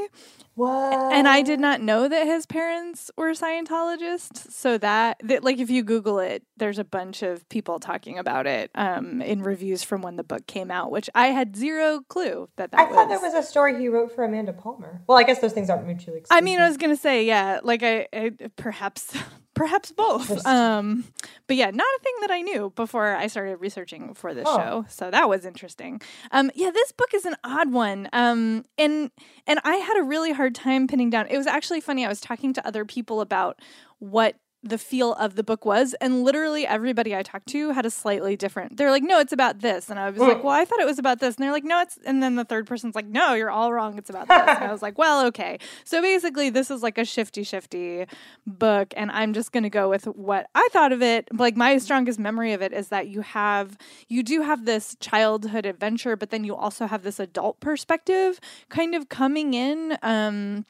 [0.55, 1.13] What?
[1.13, 4.51] And I did not know that his parents were Scientologists.
[4.51, 8.47] So that, that like, if you Google it, there's a bunch of people talking about
[8.47, 12.49] it um, in reviews from when the book came out, which I had zero clue
[12.57, 12.95] that that I was.
[12.95, 15.03] thought that was a story he wrote for Amanda Palmer.
[15.07, 16.37] Well, I guess those things aren't mutually exclusive.
[16.37, 19.15] I mean, I was gonna say, yeah, like I, I perhaps,
[19.55, 20.45] perhaps both.
[20.45, 21.05] Um,
[21.47, 24.57] but yeah, not a thing that I knew before I started researching for this Oh.
[24.57, 24.85] show.
[24.89, 26.01] So that was interesting.
[26.31, 28.07] Um, yeah, this book is an odd one.
[28.13, 29.09] Um, and
[29.47, 31.25] and I had a really hard time pinning down.
[31.27, 32.05] It was actually funny.
[32.05, 33.59] I was talking to other people about
[33.99, 37.89] what the feel of the book was and literally everybody i talked to had a
[37.91, 40.79] slightly different they're like no it's about this and i was like well i thought
[40.79, 43.05] it was about this and they're like no it's and then the third person's like
[43.05, 45.59] no you're all wrong it's about this and i was like well okay.
[45.83, 48.05] So basically this is like a shifty shifty
[48.47, 51.27] book and i'm just going to go with what i thought of it.
[51.31, 55.65] Like my strongest memory of it is that you have you do have this childhood
[55.65, 60.65] adventure but then you also have this adult perspective kind of coming in um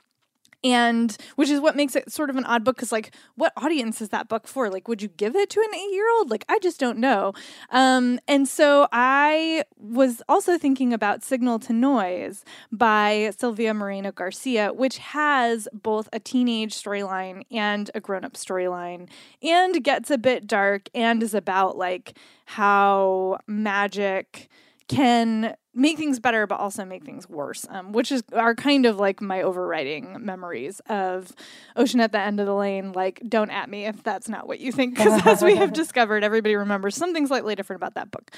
[0.65, 4.01] and which is what makes it sort of an odd book because like what audience
[4.01, 4.69] is that book for?
[4.69, 7.34] Like would you give it to an eight year old like i just don't know.
[7.69, 14.73] Um, and so i was also thinking about signal to noise by silvia moreno garcia
[14.73, 19.08] which has both a teenage storyline and a grown-up storyline
[19.43, 24.49] and gets a bit dark and is about like how magic
[24.88, 28.97] can make things better but also make things worse um, which is are kind of
[28.97, 31.33] like my overriding memories of
[31.75, 34.59] ocean at the end of the lane like don't at me if that's not what
[34.59, 36.23] you think because as we have discovered.
[36.23, 38.31] Everybody remembers something slightly different about that book.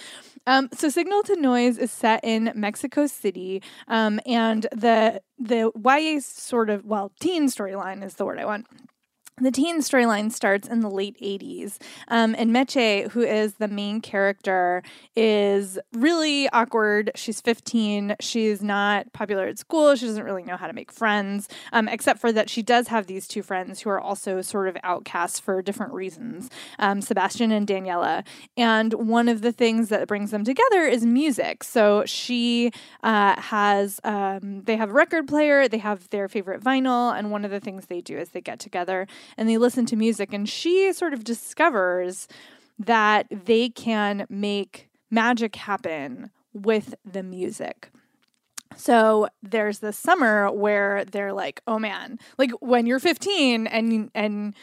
[0.45, 6.19] Um, so signal to noise is set in mexico city um, and the the ya
[6.21, 8.65] sort of well teen storyline is the word i want
[9.39, 11.77] the teen storyline starts in the late 80s.
[12.07, 14.81] Um, and Meche, who is the main character,
[15.15, 17.11] is really awkward.
[17.13, 18.15] She's 15.
[18.19, 19.95] She's not popular at school.
[19.95, 23.05] She doesn't really know how to make friends, um, except for that she does have
[23.05, 27.67] these two friends who are also sort of outcasts for different reasons um, Sebastian and
[27.67, 28.25] Daniela.
[28.55, 31.63] And one of the things that brings them together is music.
[31.63, 32.71] So she
[33.03, 37.45] uh, has, um, they have a record player, they have their favorite vinyl, and one
[37.45, 40.33] of the things they do is they get together and they listen to music.
[40.33, 42.27] And she sort of discovers
[42.79, 47.89] that they can make magic happen with the music.
[48.75, 54.53] So there's this summer where they're like, "Oh man, like when you're 15 and and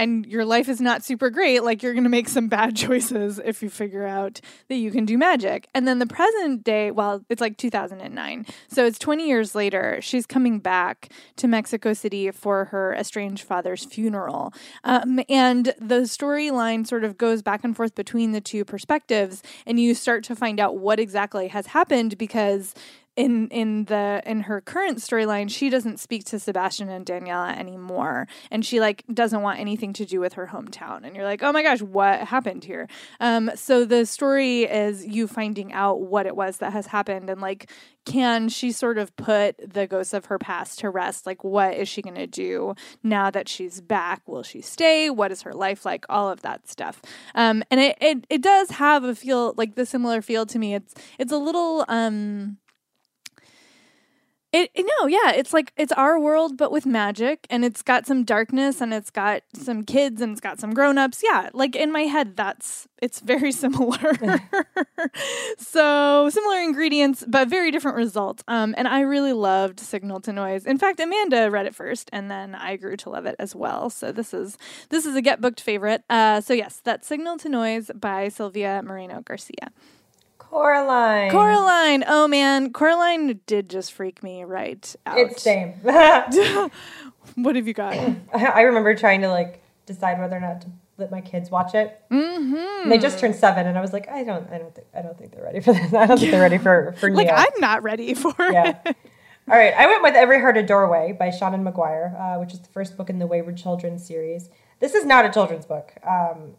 [0.00, 3.40] and your life is not super great, like you're going to make some bad choices
[3.44, 7.24] if you figure out that you can do magic." And then the present day, well,
[7.28, 8.46] it's like 2009.
[8.68, 13.84] So it's 20 years later, she's coming back to Mexico City for her estranged father's
[13.84, 14.52] funeral.
[14.84, 19.78] Um, and the storyline sort of goes back and forth between the two perspectives and
[19.78, 22.74] you start to find out what exactly has happened because
[23.20, 28.26] in in the in her current storyline she doesn't speak to Sebastian and Daniela anymore.
[28.50, 31.04] And she like doesn't want anything to do with her hometown.
[31.04, 32.88] And you're like oh my gosh what happened here?
[33.20, 37.28] Um so the story is you finding out what it was that has happened.
[37.28, 37.70] And like
[38.06, 41.26] can she sort of put the ghosts of her past to rest?
[41.26, 44.26] Like what is she going to do now that she's back?
[44.26, 45.10] Will she stay?
[45.10, 46.06] What is her life like?
[46.08, 47.02] All of that stuff.
[47.34, 50.74] Um and it it, it does have a feel like the similar feel to me.
[50.74, 52.56] It's it's a little um
[54.52, 58.24] it, no, yeah, it's like it's our world but with magic and it's got some
[58.24, 61.20] darkness and it's got some kids and it's got some grown-ups.
[61.22, 64.18] Yeah, like in my head that's it's very similar.
[65.58, 68.42] so, similar ingredients but very different results.
[68.48, 70.66] Um and I really loved Signal to Noise.
[70.66, 73.88] In fact, Amanda read it first and then I grew to love it as well.
[73.88, 74.58] So this is
[74.88, 76.02] this is a get booked favorite.
[76.10, 79.70] Uh so yes, that's Signal to Noise by Silvia Moreno Garcia.
[80.50, 81.30] Coraline.
[81.30, 82.04] Coraline.
[82.08, 85.18] Oh man, Coraline did just freak me right out.
[85.18, 85.74] It's same.
[87.36, 87.94] what have you got?
[88.34, 92.02] I remember trying to like decide whether or not to let my kids watch it.
[92.10, 92.90] Mm-hmm.
[92.90, 95.16] they just turned seven, and I was like, I don't, I don't think, I don't
[95.16, 95.94] think they're ready for this.
[95.94, 98.76] I don't think they're ready for for like I'm not ready for yeah.
[98.84, 98.96] it.
[99.48, 102.60] All right, I went with Every Heart a Doorway by Seanan McGuire, uh, which is
[102.60, 104.50] the first book in the Wayward Children series.
[104.80, 105.92] This is not a children's book.
[106.06, 106.54] Um,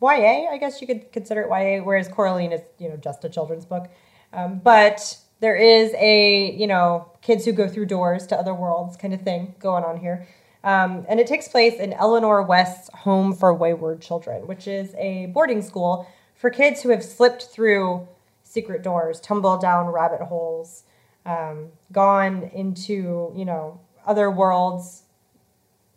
[0.00, 3.28] YA, I guess you could consider it YA, whereas Coraline is, you know, just a
[3.28, 3.88] children's book.
[4.32, 8.96] Um, but there is a, you know, kids who go through doors to other worlds
[8.96, 10.26] kind of thing going on here.
[10.64, 15.26] Um, and it takes place in Eleanor West's Home for Wayward Children, which is a
[15.26, 18.06] boarding school for kids who have slipped through
[18.42, 20.84] secret doors, tumbled down rabbit holes,
[21.24, 25.02] um, gone into, you know, other worlds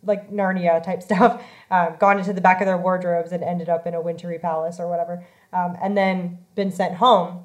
[0.02, 3.86] like Narnia type stuff, uh, gone into the back of their wardrobes and ended up
[3.86, 7.44] in a wintry palace or whatever, um, and then been sent home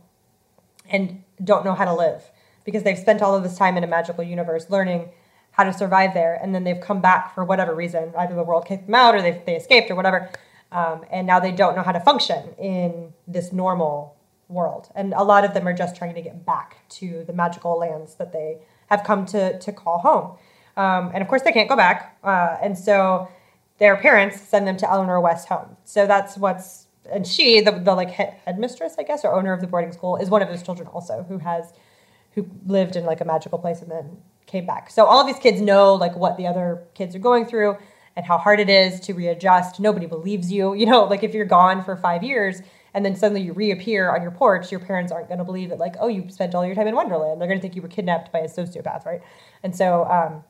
[0.90, 2.32] and don't know how to live
[2.64, 5.10] because they've spent all of this time in a magical universe learning
[5.52, 8.66] how to survive there, and then they've come back for whatever reason, either the world
[8.66, 10.30] kicked them out or they they escaped or whatever,
[10.74, 14.18] um, and now they don't know how to function in this normal
[14.50, 17.80] world, and a lot of them are just trying to get back to the magical
[17.80, 20.38] lands that they have come to to call home.
[20.78, 22.18] Um, and of course, they can't go back.
[22.24, 23.28] Uh, and so
[23.78, 25.76] their parents send them to Eleanor West home.
[25.84, 29.62] So that's what's, and she, the, the like head, headmistress, I guess, or owner of
[29.62, 31.74] the boarding school, is one of those children also who has,
[32.34, 34.90] who lived in like a magical place and then came back.
[34.90, 37.78] So all of these kids know like what the other kids are going through
[38.16, 39.80] and how hard it is to readjust.
[39.80, 40.74] Nobody believes you.
[40.74, 42.62] You know, like if you're gone for five years
[42.94, 45.80] and then suddenly you reappear on your porch, your parents aren't going to believe it.
[45.80, 47.42] Like, oh, you spent all your time in Wonderland.
[47.42, 49.22] They're going to think you were kidnapped by a sociopath, right?
[49.64, 50.44] And so, um,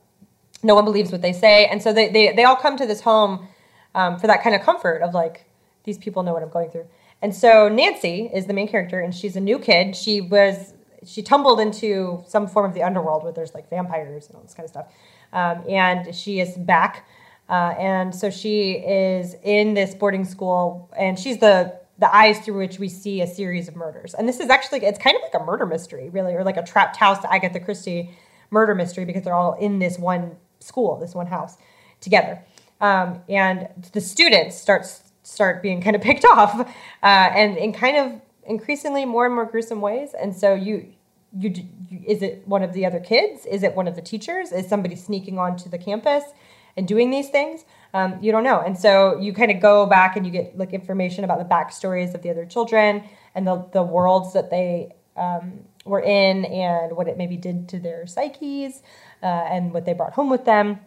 [0.66, 1.66] no one believes what they say.
[1.66, 3.48] And so they, they, they all come to this home
[3.94, 5.46] um, for that kind of comfort of like
[5.84, 6.86] these people know what i'm going through.
[7.22, 9.96] And so nancy is the main character and she's a new kid.
[9.96, 10.74] She was
[11.04, 14.54] she tumbled into some form of the underworld where there's like vampires and all this
[14.54, 14.92] kind of stuff.
[15.32, 17.06] Um, and she is back
[17.48, 22.58] uh, and so she is in this boarding school and she's the the eyes through
[22.58, 24.12] which we see a series of murders.
[24.12, 26.64] And this is actually it's kind of like a murder mystery really or like a
[26.64, 28.10] trapped house agatha christie
[28.50, 31.56] murder mystery because they're all in this one school, this one house,
[32.00, 32.42] together.
[32.80, 34.86] Um, and the students start
[35.22, 36.66] start being kind of picked off, uh,
[37.02, 40.14] and in kind of increasingly more and more gruesome ways.
[40.20, 40.92] And so you,
[41.36, 41.52] you,
[41.88, 43.44] you, is it one of the other kids?
[43.46, 44.52] Is it one of the teachers?
[44.52, 46.24] Is somebody sneaking onto the campus
[46.76, 47.64] and doing these things?
[47.92, 48.60] Um, you don't know.
[48.60, 52.14] And so you kind of go back and you get like information about the backstories
[52.14, 53.02] of the other children
[53.34, 57.78] and the the worlds that they um, were in and what it maybe did to
[57.78, 58.82] their psyches
[59.22, 60.80] uh, and what they brought home with them.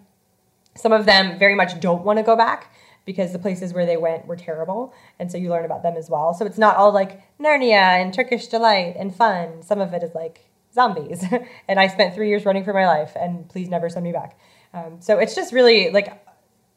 [0.75, 2.73] Some of them very much don't want to go back
[3.05, 4.93] because the places where they went were terrible.
[5.17, 6.33] And so you learn about them as well.
[6.33, 9.63] So it's not all like Narnia and Turkish delight and fun.
[9.63, 11.25] Some of it is like zombies.
[11.67, 14.37] and I spent three years running for my life, and please never send me back.
[14.73, 16.23] Um, so it's just really like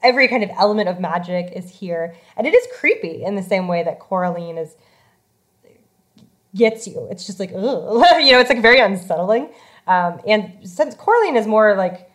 [0.02, 2.14] every kind of element of magic is here.
[2.36, 4.76] And it is creepy in the same way that Coraline is
[6.54, 7.08] gets you.
[7.10, 8.04] It's just like, ugh.
[8.20, 9.50] you know, it's like very unsettling.
[9.86, 12.10] Um, and since Coraline is more like,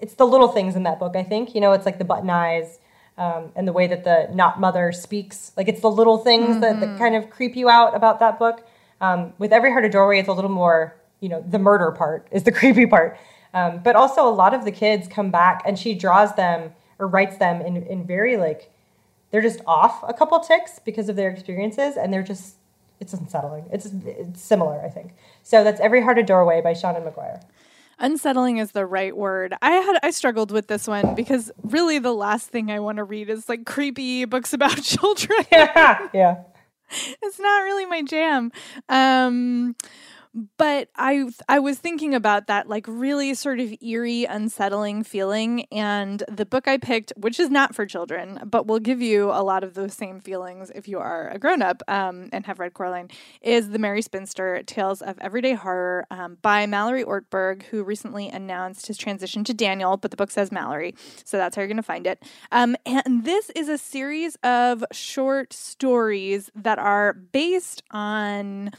[0.00, 1.54] it's the little things in that book, I think.
[1.54, 2.78] You know, it's like the button eyes
[3.16, 5.52] um, and the way that the not mother speaks.
[5.56, 6.60] Like it's the little things mm-hmm.
[6.60, 6.98] that, that, mm-hmm.
[6.98, 8.66] kind of creep you out about that book.
[9.00, 12.26] Um, with Every Heart a Doorway, it's a little more, you know, the murder part
[12.30, 13.18] is the creepy part.
[13.52, 17.06] Um, but also, a lot of the kids come back and she draws them or
[17.06, 18.70] writes them in, in very like,
[19.30, 22.56] they're just off a couple ticks because of their experiences and they're just
[23.00, 23.66] it's unsettling.
[23.72, 25.14] It's it's similar, I think.
[25.42, 27.42] So that's Every Heart a Doorway by Seanan McGuire.
[27.98, 29.54] Unsettling is the right word.
[29.62, 33.04] I had I struggled with this one because really the last thing I want to
[33.04, 35.44] read is like creepy books about children.
[35.52, 36.08] yeah.
[36.12, 36.36] Yeah.
[37.22, 38.52] It's not really my jam.
[38.88, 39.76] Um
[40.56, 46.22] but I I was thinking about that like really sort of eerie, unsettling feeling, and
[46.28, 49.62] the book I picked, which is not for children, but will give you a lot
[49.62, 53.10] of those same feelings if you are a grown up um, and have read Coraline,
[53.42, 58.86] is The Merry Spinster: Tales of Everyday Horror um, by Mallory Ortberg, who recently announced
[58.88, 60.94] his transition to Daniel, but the book says Mallory,
[61.24, 62.22] so that's how you're going to find it.
[62.50, 68.72] Um, and this is a series of short stories that are based on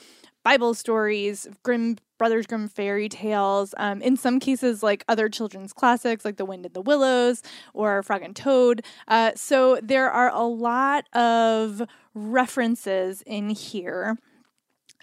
[0.45, 3.73] Bible stories, Grimm Brothers Grimm fairy tales.
[3.77, 7.41] Um, in some cases, like other children's classics, like The Wind in the Willows
[7.73, 8.85] or Frog and Toad.
[9.07, 11.81] Uh, so there are a lot of
[12.13, 14.19] references in here,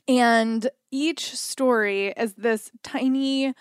[0.07, 3.53] and each story is this tiny,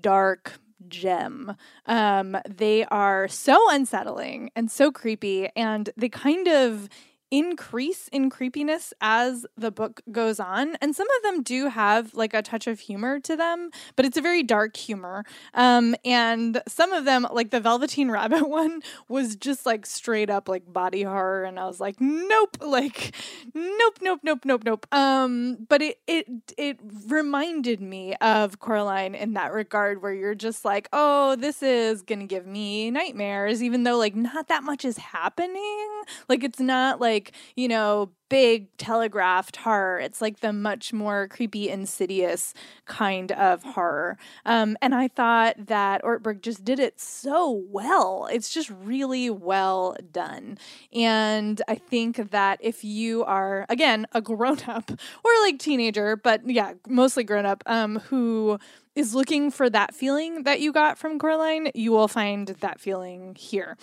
[0.00, 0.54] dark
[0.88, 1.56] gem.
[1.84, 6.88] Um, they are so unsettling and so creepy, and they kind of
[7.30, 10.76] increase in creepiness as the book goes on.
[10.80, 14.16] And some of them do have like a touch of humor to them, but it's
[14.16, 15.24] a very dark humor.
[15.54, 20.48] Um, and some of them, like the Velveteen Rabbit one, was just like straight up
[20.48, 21.44] like body horror.
[21.44, 23.14] And I was like, nope, like,
[23.54, 24.86] nope, nope, nope, nope, nope.
[24.92, 26.26] Um, but it it
[26.56, 32.02] it reminded me of Coraline in that regard, where you're just like, oh, this is
[32.02, 36.02] gonna give me nightmares, even though like not that much is happening.
[36.28, 39.98] Like it's not like like, you know, big telegraphed horror.
[39.98, 42.54] It's like the much more creepy, insidious
[42.84, 44.18] kind of horror.
[44.44, 48.28] Um, and I thought that Ortberg just did it so well.
[48.30, 50.58] It's just really well done.
[50.92, 54.90] And I think that if you are, again, a grown up
[55.24, 58.58] or like teenager, but yeah, mostly grown up, um, who
[58.94, 63.34] is looking for that feeling that you got from Coraline, you will find that feeling
[63.36, 63.76] here.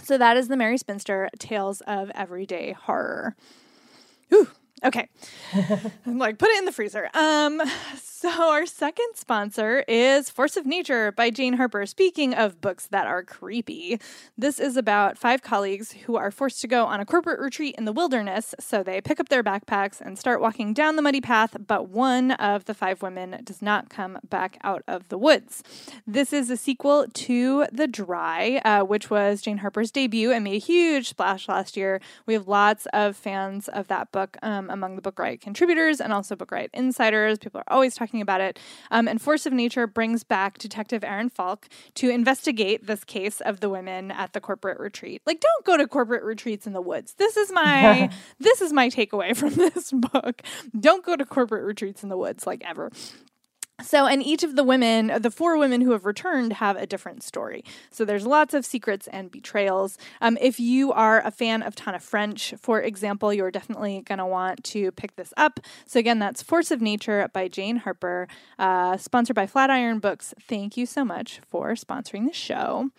[0.00, 3.36] So that is the Merry Spinster Tales of Everyday Horror.
[4.32, 4.48] Ooh,
[4.84, 5.08] okay.
[6.06, 7.08] I'm like, put it in the freezer.
[7.14, 7.62] Um,
[8.22, 11.84] so our second sponsor is Force of Nature by Jane Harper.
[11.86, 13.98] Speaking of books that are creepy,
[14.38, 17.84] this is about five colleagues who are forced to go on a corporate retreat in
[17.84, 18.54] the wilderness.
[18.60, 22.30] So they pick up their backpacks and start walking down the muddy path, but one
[22.30, 25.64] of the five women does not come back out of the woods.
[26.06, 30.54] This is a sequel to The Dry, uh, which was Jane Harper's debut and made
[30.54, 32.00] a huge splash last year.
[32.26, 36.12] We have lots of fans of that book um, among the Book Riot contributors and
[36.12, 37.40] also Book Riot insiders.
[37.40, 38.58] People are always talking about it.
[38.90, 43.60] Um, and Force of Nature brings back Detective Aaron Falk to investigate this case of
[43.60, 45.22] the women at the corporate retreat.
[45.26, 47.14] Like, don't go to corporate retreats in the woods.
[47.14, 50.42] This is my this is my takeaway from this book.
[50.78, 52.90] Don't go to corporate retreats in the woods, like ever.
[53.80, 57.22] So, and each of the women, the four women who have returned, have a different
[57.22, 57.64] story.
[57.90, 59.98] So, there's lots of secrets and betrayals.
[60.20, 64.26] Um, if you are a fan of Tana French, for example, you're definitely going to
[64.26, 65.60] want to pick this up.
[65.86, 70.34] So, again, that's Force of Nature by Jane Harper, uh, sponsored by Flatiron Books.
[70.40, 72.90] Thank you so much for sponsoring the show.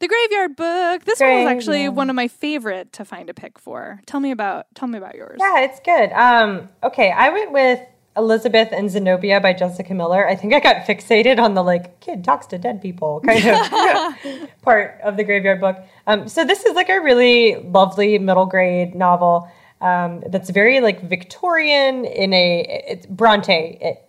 [0.00, 1.04] The Graveyard Book.
[1.04, 4.00] This Great, one was actually one of my favorite to find a pick for.
[4.06, 5.38] Tell me about tell me about yours.
[5.40, 6.12] Yeah, it's good.
[6.12, 7.80] Um, okay, I went with
[8.16, 10.26] Elizabeth and Zenobia by Jessica Miller.
[10.26, 14.50] I think I got fixated on the like kid talks to dead people kind of
[14.62, 15.76] part of the graveyard book.
[16.06, 19.50] Um, so this is like a really lovely middle grade novel
[19.80, 23.78] um, that's very like Victorian in a it's Bronte.
[23.80, 24.02] It,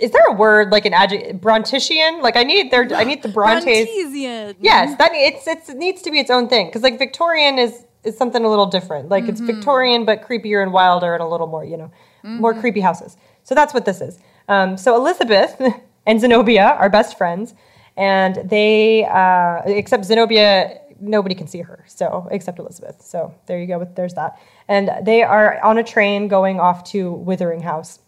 [0.00, 2.20] is there a word like an adjective Brontician?
[2.20, 3.88] Like I need there I need the Brontes.
[3.88, 4.56] Brontesian.
[4.60, 7.84] Yes, that it's, it's it needs to be its own thing because like Victorian is
[8.04, 9.08] is something a little different.
[9.08, 9.32] Like mm-hmm.
[9.32, 11.90] it's Victorian but creepier and wilder and a little more you know
[12.24, 12.40] mm-hmm.
[12.40, 13.16] more creepy houses.
[13.44, 14.18] So that's what this is.
[14.48, 15.60] Um, so Elizabeth
[16.06, 17.54] and Zenobia are best friends,
[17.96, 23.02] and they, uh, except Zenobia, nobody can see her, so except Elizabeth.
[23.02, 23.78] So there you go.
[23.78, 24.38] With There's that.
[24.68, 28.00] And they are on a train going off to Witheringe House,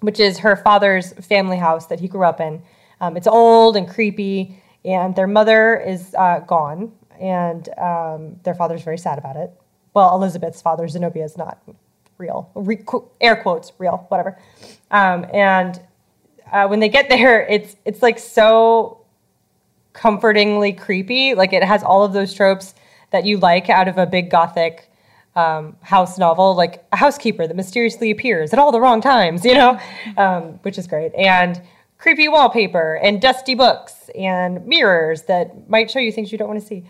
[0.00, 2.62] which is her father's family house that he grew up in.
[3.00, 8.82] Um, it's old and creepy, and their mother is uh, gone, and um, their father's
[8.82, 9.50] very sad about it.
[9.94, 11.62] Well, Elizabeth's father, Zenobia, is not
[12.18, 12.84] real, Re-
[13.20, 14.38] air quotes, real, whatever.
[14.90, 15.80] Um, and
[16.52, 19.04] uh, when they get there, it's it's like so
[19.92, 21.34] comfortingly creepy.
[21.34, 22.74] Like it has all of those tropes
[23.10, 24.90] that you like out of a big gothic
[25.34, 29.54] um, house novel, like a housekeeper that mysteriously appears at all the wrong times, you
[29.54, 29.78] know,
[30.16, 31.14] um, which is great.
[31.14, 31.60] And
[31.98, 36.60] creepy wallpaper and dusty books and mirrors that might show you things you don't want
[36.60, 36.84] to see.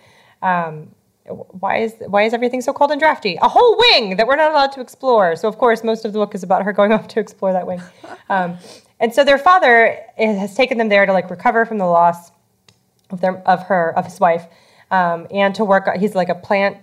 [0.46, 0.94] Um,
[1.28, 3.36] why is why is everything so cold and drafty?
[3.42, 5.34] A whole wing that we're not allowed to explore.
[5.34, 7.66] So of course, most of the book is about her going off to explore that
[7.66, 7.82] wing.
[8.28, 8.56] Um,
[9.00, 12.30] and so their father has taken them there to like recover from the loss
[13.10, 14.46] of their of her of his wife,
[14.90, 15.88] um, and to work.
[15.96, 16.78] He's like a plant.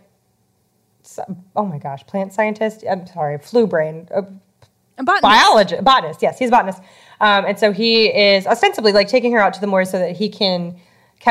[1.56, 2.84] Oh my gosh, plant scientist.
[2.90, 4.08] I'm sorry, flu brain.
[4.14, 4.24] Uh,
[4.98, 5.24] a botanist.
[5.24, 6.22] Biologist, botanist.
[6.22, 6.80] Yes, he's a botanist.
[7.20, 10.16] Um, and so he is ostensibly like taking her out to the moors so that
[10.16, 10.76] he can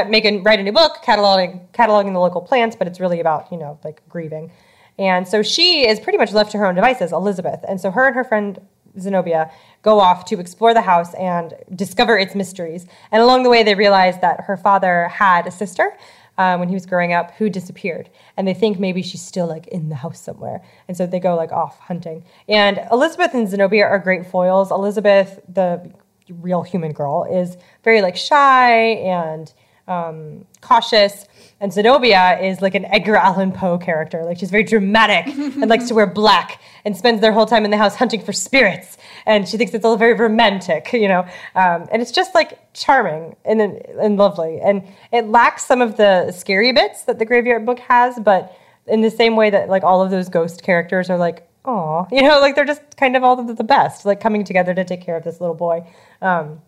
[0.08, 3.50] make a, write a new book cataloging cataloging the local plants, but it's really about
[3.52, 4.50] you know like grieving.
[4.98, 7.60] And so she is pretty much left to her own devices, Elizabeth.
[7.66, 8.60] And so her and her friend
[9.00, 9.50] Zenobia
[9.82, 12.86] go off to explore the house and discover its mysteries.
[13.10, 15.96] And along the way, they realize that her father had a sister
[16.38, 19.66] um, when he was growing up who disappeared, and they think maybe she's still like
[19.68, 20.62] in the house somewhere.
[20.88, 22.24] And so they go like off hunting.
[22.48, 24.70] And Elizabeth and Zenobia are great foils.
[24.70, 25.90] Elizabeth, the
[26.28, 29.52] real human girl, is very like shy and
[29.88, 31.26] um, cautious.
[31.60, 34.24] And Zenobia is like an Edgar Allan Poe character.
[34.24, 37.70] Like she's very dramatic and likes to wear black and spends their whole time in
[37.70, 38.98] the house hunting for spirits.
[39.26, 41.20] And she thinks it's all very romantic, you know.
[41.54, 44.60] Um, and it's just like charming and, and lovely.
[44.60, 48.56] And it lacks some of the scary bits that the Graveyard Book has, but
[48.86, 52.22] in the same way that like all of those ghost characters are like, oh, you
[52.22, 55.02] know, like they're just kind of all the, the best, like coming together to take
[55.02, 55.86] care of this little boy.
[56.20, 56.60] Um,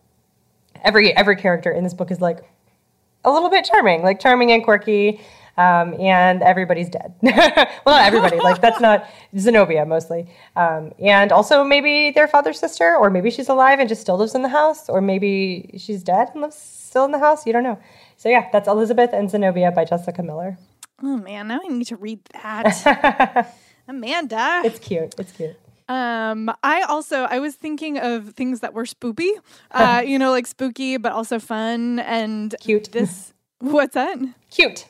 [0.85, 2.41] every every character in this book is like
[3.25, 5.21] a little bit charming, like charming and quirky.
[5.57, 7.15] Um, and everybody's dead.
[7.23, 7.33] well,
[7.87, 8.41] not everybody.
[8.41, 9.09] like that's not
[9.39, 10.29] Zenobia mostly.
[10.57, 14.35] Um, and also maybe their father's sister, or maybe she's alive and just still lives
[14.35, 17.47] in the house, or maybe she's dead and lives still in the house.
[17.47, 17.79] You don't know.
[18.17, 20.59] So yeah, that's Elizabeth and Zenobia by Jessica Miller.
[21.03, 23.55] Oh man, now I need to read that.
[23.89, 24.63] Amanda.
[24.65, 25.15] It's cute.
[25.19, 25.57] It's cute.
[25.89, 29.31] Um, I also I was thinking of things that were spoopy,
[29.71, 32.91] uh, you know, like spooky but also fun and Cute.
[32.93, 34.19] This what's that?
[34.51, 34.87] Cute.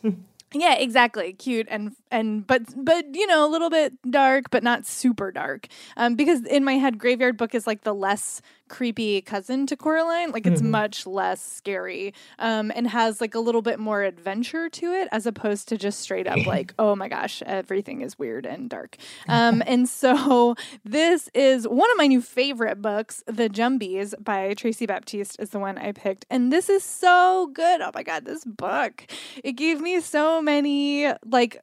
[0.52, 1.32] Yeah, exactly.
[1.32, 5.66] Cute and and but but you know a little bit dark, but not super dark.
[5.96, 10.30] Um, because in my head, Graveyard Book is like the less creepy cousin to Coraline.
[10.30, 14.92] Like it's much less scary, um, and has like a little bit more adventure to
[14.92, 18.70] it as opposed to just straight up like, oh my gosh, everything is weird and
[18.70, 18.96] dark.
[19.28, 20.54] Um, and so
[20.84, 25.58] this is one of my new favorite books, The Jumbies by Tracey Baptiste is the
[25.58, 27.80] one I picked, and this is so good.
[27.80, 29.06] Oh my god, this book!
[29.42, 31.60] It gave me so many like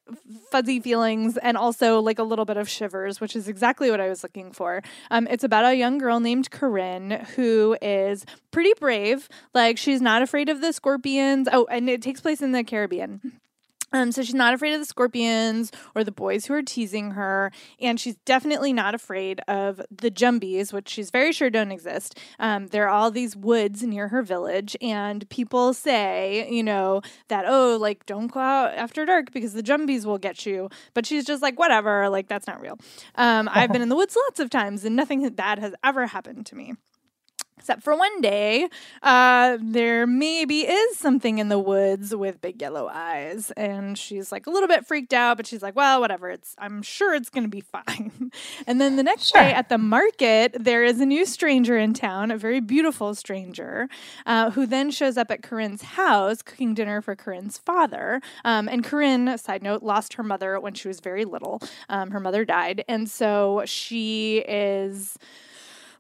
[0.50, 4.10] fuzzy feelings and also like a little bit of shivers, which is exactly what I
[4.10, 4.82] was looking for.
[5.10, 9.30] Um, it's about a young girl named Corinne who is pretty brave.
[9.54, 11.48] Like she's not afraid of the scorpions.
[11.52, 13.41] Oh, and it takes place in the Caribbean.
[13.94, 17.52] Um, so she's not afraid of the scorpions or the boys who are teasing her,
[17.80, 22.18] and she's definitely not afraid of the jumbies, which she's very sure don't exist.
[22.39, 27.46] Um, there are all these woods near her village, and people say, you know, that
[27.48, 30.70] oh, like don't go out after dark because the jumbies will get you.
[30.94, 32.78] But she's just like, whatever, like that's not real.
[33.16, 36.46] Um, I've been in the woods lots of times, and nothing bad has ever happened
[36.48, 36.76] to me.
[37.62, 38.68] Except for one day,
[39.03, 44.47] uh, there maybe is something in the woods with big yellow eyes, and she's like
[44.47, 46.32] a little bit freaked out, but she's like, "Well, whatever.
[46.32, 48.32] It's I'm sure it's gonna be fine."
[48.66, 49.41] and then the next Sure.
[49.43, 53.88] day at the market, there is a new stranger in town, a very beautiful stranger,
[54.26, 58.22] uh, who then shows up at Corinne's house cooking dinner for Corinne's father.
[58.43, 61.62] Um, and Corinne, side note, lost her mother when she was very little.
[61.89, 65.16] Um, her mother died, and so she is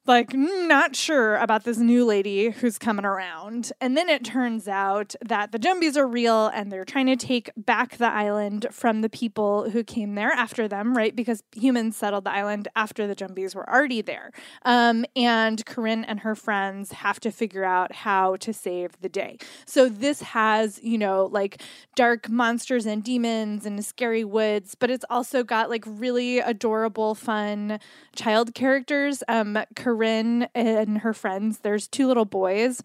[0.07, 3.71] like mm, not sure about this new lady who's coming around.
[3.79, 7.51] And then it turns out that the Jumbies are real and they're trying to take
[7.55, 11.15] back the island from the people who came there after them, right?
[11.15, 14.31] Because humans settled the island after the Jumbies were already there.
[14.65, 19.37] Um, and Corinne and her friends have to figure out how to save the day.
[19.65, 21.61] So this has, you know, like
[21.95, 27.79] dark monsters and demons and scary woods, but it's also got like really adorable, fun
[28.15, 29.23] child characters.
[29.27, 29.90] Um, Corinne
[30.55, 32.81] and her friends, there's two little boys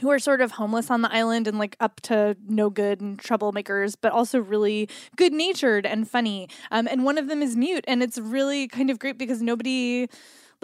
[0.00, 3.18] who are sort of homeless on the island and like up to no good and
[3.18, 6.48] troublemakers, but also really good natured and funny.
[6.70, 10.08] Um, and one of them is mute, and it's really kind of great because nobody.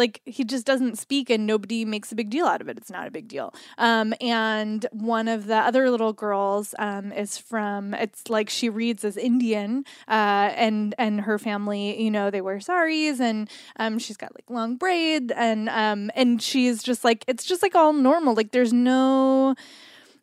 [0.01, 2.79] Like he just doesn't speak and nobody makes a big deal out of it.
[2.79, 3.53] It's not a big deal.
[3.77, 7.93] Um, and one of the other little girls um, is from.
[7.93, 12.61] It's like she reads as Indian, uh, and and her family, you know, they wear
[12.61, 17.45] saris, and um, she's got like long braids, and um, and she's just like it's
[17.45, 18.35] just like all normal.
[18.35, 19.55] Like there's no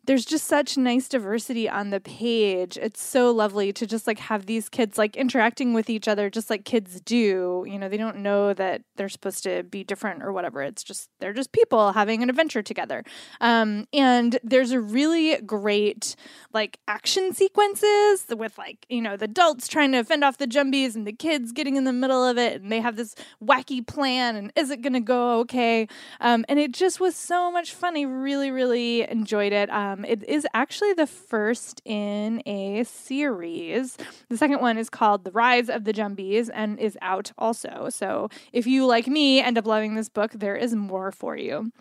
[0.08, 2.78] there's just such nice diversity on the page.
[2.78, 6.48] It's so lovely to just like have these kids like interacting with each other just
[6.48, 7.66] like kids do.
[7.68, 10.62] You know, they don't know that they're supposed to be different or whatever.
[10.62, 13.04] It's just they're just people having an adventure together.
[13.42, 16.16] Um, and there's a really great
[16.54, 20.96] like action sequences with like, you know, the adults trying to fend off the jumbies
[20.96, 24.36] and the kids getting in the middle of it and they have this wacky plan
[24.36, 25.86] and is it gonna go okay?
[26.22, 27.94] Um, and it just was so much fun.
[27.94, 29.68] I really, really enjoyed it.
[29.68, 33.96] Um, Um, it is actually the first in a series.
[34.28, 37.88] The second one is called The Rise of the Jumbies and is out also.
[37.90, 41.72] So if you, like me, end up loving this book, there is more for you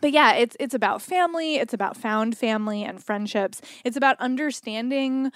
[0.00, 3.60] but yeah, it's it's about family, it's about found family and friendships.
[3.84, 5.30] It's about understanding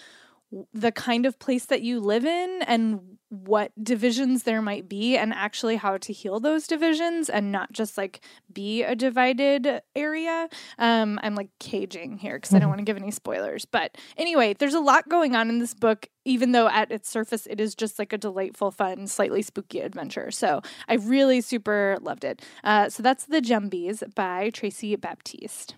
[0.74, 5.32] the kind of place that you live in and what divisions there might be and
[5.32, 8.20] actually how to heal those divisions and not just like
[8.52, 10.48] be a divided area.
[10.78, 13.64] Um, I'm like caging here because I don't want to give any spoilers.
[13.64, 17.46] But anyway, there's a lot going on in this book, even though at its surface
[17.46, 20.30] it is just like a delightful, fun, slightly spooky adventure.
[20.30, 22.42] So I really super loved it.
[22.62, 25.74] Uh, so that's The Jumbies by Tracey Baptiste.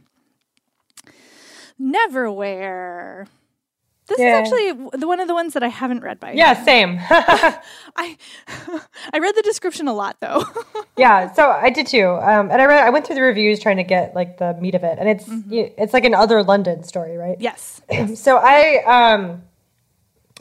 [1.80, 3.28] Neverwhere.
[4.08, 4.40] This Yeah.
[4.40, 6.32] is actually the one of the ones that I haven't read by.
[6.32, 6.98] Yeah, same.
[7.10, 8.16] I
[9.12, 10.44] I read the description a lot though.
[10.96, 12.06] yeah, so I did too.
[12.08, 14.74] Um, and I read, I went through the reviews trying to get like the meat
[14.74, 17.36] of it, and it's y- it's like an other London story, right?
[17.40, 17.80] yes.
[18.16, 19.42] So I um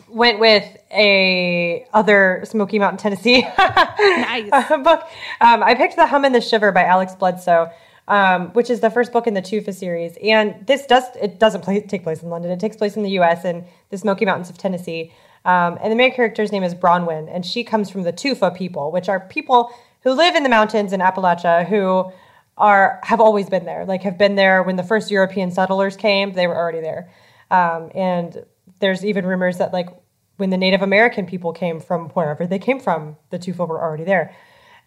[0.10, 4.50] went with a other Smoky Mountain, Tennessee Nice.
[4.70, 5.04] book.
[5.42, 7.70] Um, I picked The Hum and the Shiver by Alex Bledsoe,
[8.08, 10.18] um, which is the first book in the Tufa series.
[10.24, 12.52] And this does it doesn't play, take place in London.
[12.52, 13.46] It takes place in the U.S.
[13.46, 15.14] in the Smoky Mountains of Tennessee.
[15.46, 18.92] Um, and the main character's name is Bronwyn, and she comes from the Tufa people,
[18.92, 19.72] which are people
[20.04, 22.12] who live in the mountains in Appalachia who
[22.58, 23.86] are have always been there.
[23.86, 26.34] Like have been there when the first European settlers came.
[26.34, 27.12] They were already there.
[27.52, 28.46] Um, and
[28.80, 29.90] there's even rumors that like
[30.38, 34.04] when the Native American people came from wherever they came from, the Tufa were already
[34.04, 34.36] there.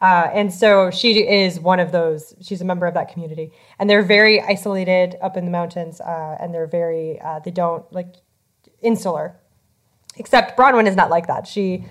[0.01, 2.34] Uh, and so she is one of those.
[2.40, 6.36] She's a member of that community, and they're very isolated up in the mountains, uh,
[6.40, 8.14] and they're very uh, they don't like
[8.80, 9.36] insular.
[10.16, 11.46] Except Bronwyn is not like that.
[11.46, 11.84] She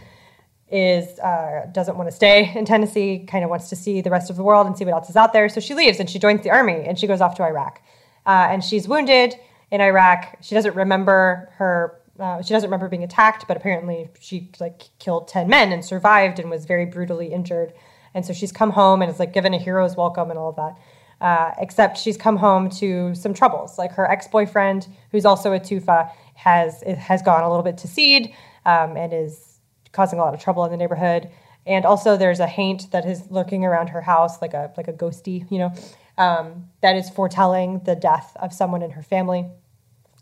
[0.71, 3.25] is uh, doesn't want to stay in Tennessee.
[3.27, 5.15] Kind of wants to see the rest of the world and see what else is
[5.15, 5.47] out there.
[5.47, 7.79] So she leaves and she joins the army and she goes off to Iraq,
[8.25, 9.35] uh, and she's wounded
[9.69, 10.37] in Iraq.
[10.41, 12.01] She doesn't remember her.
[12.19, 16.39] Uh, she doesn't remember being attacked, but apparently she like killed ten men and survived
[16.39, 17.71] and was very brutally injured.
[18.13, 20.55] And so she's come home and is like given a hero's welcome and all of
[20.55, 20.77] that.
[21.21, 23.77] Uh, except she's come home to some troubles.
[23.77, 28.33] Like her ex-boyfriend, who's also a Tufa, has has gone a little bit to seed
[28.65, 29.59] um, and is
[29.91, 31.29] causing a lot of trouble in the neighborhood.
[31.65, 34.93] And also, there's a haint that is lurking around her house, like a like a
[34.93, 35.73] ghosty, you know,
[36.17, 39.45] um, that is foretelling the death of someone in her family.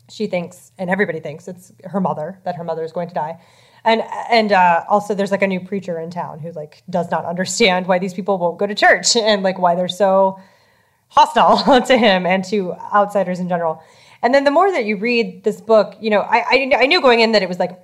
[0.09, 3.39] She thinks, and everybody thinks, it's her mother that her mother is going to die
[3.87, 7.25] and and uh, also there's like a new preacher in town who like does not
[7.25, 10.39] understand why these people won't go to church and like why they're so
[11.07, 13.81] hostile to him and to outsiders in general.
[14.21, 17.01] And then the more that you read this book, you know, I I, I knew
[17.01, 17.79] going in that it was like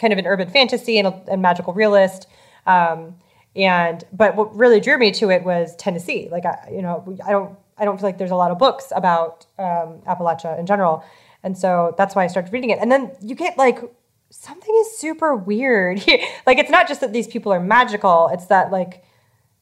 [0.00, 2.28] kind of an urban fantasy and a and magical realist.
[2.66, 3.16] Um,
[3.56, 6.28] and but what really drew me to it was Tennessee.
[6.30, 8.92] Like I, you know, I don't I don't feel like there's a lot of books
[8.94, 11.04] about um, Appalachia in general,
[11.42, 12.78] and so that's why I started reading it.
[12.78, 13.82] And then you get like
[14.32, 15.98] something is super weird.
[16.46, 19.04] like it's not just that these people are magical, it's that like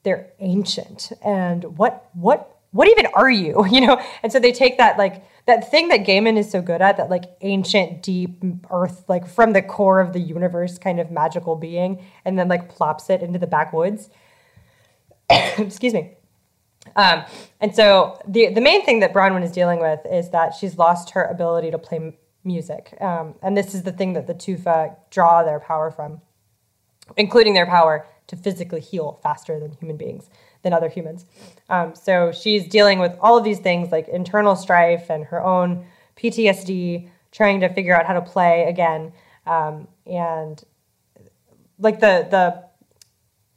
[0.03, 1.13] they're ancient.
[1.23, 3.67] And what what what even are you?
[3.71, 4.03] You know?
[4.23, 7.11] And so they take that like that thing that Gaiman is so good at, that
[7.11, 12.05] like ancient, deep earth, like from the core of the universe kind of magical being,
[12.25, 14.09] and then like plops it into the backwoods.
[15.31, 16.17] Excuse me.
[16.97, 17.25] Um,
[17.61, 21.11] and so the the main thing that Bronwyn is dealing with is that she's lost
[21.11, 22.97] her ability to play music.
[23.01, 26.21] Um, and this is the thing that the Tufa draw their power from,
[27.17, 30.31] including their power to physically heal faster than human beings,
[30.63, 31.27] than other humans.
[31.69, 35.85] Um, so she's dealing with all of these things like internal strife and her own
[36.17, 39.13] PTSD, trying to figure out how to play again.
[39.47, 40.63] Um, and
[41.79, 42.71] like the the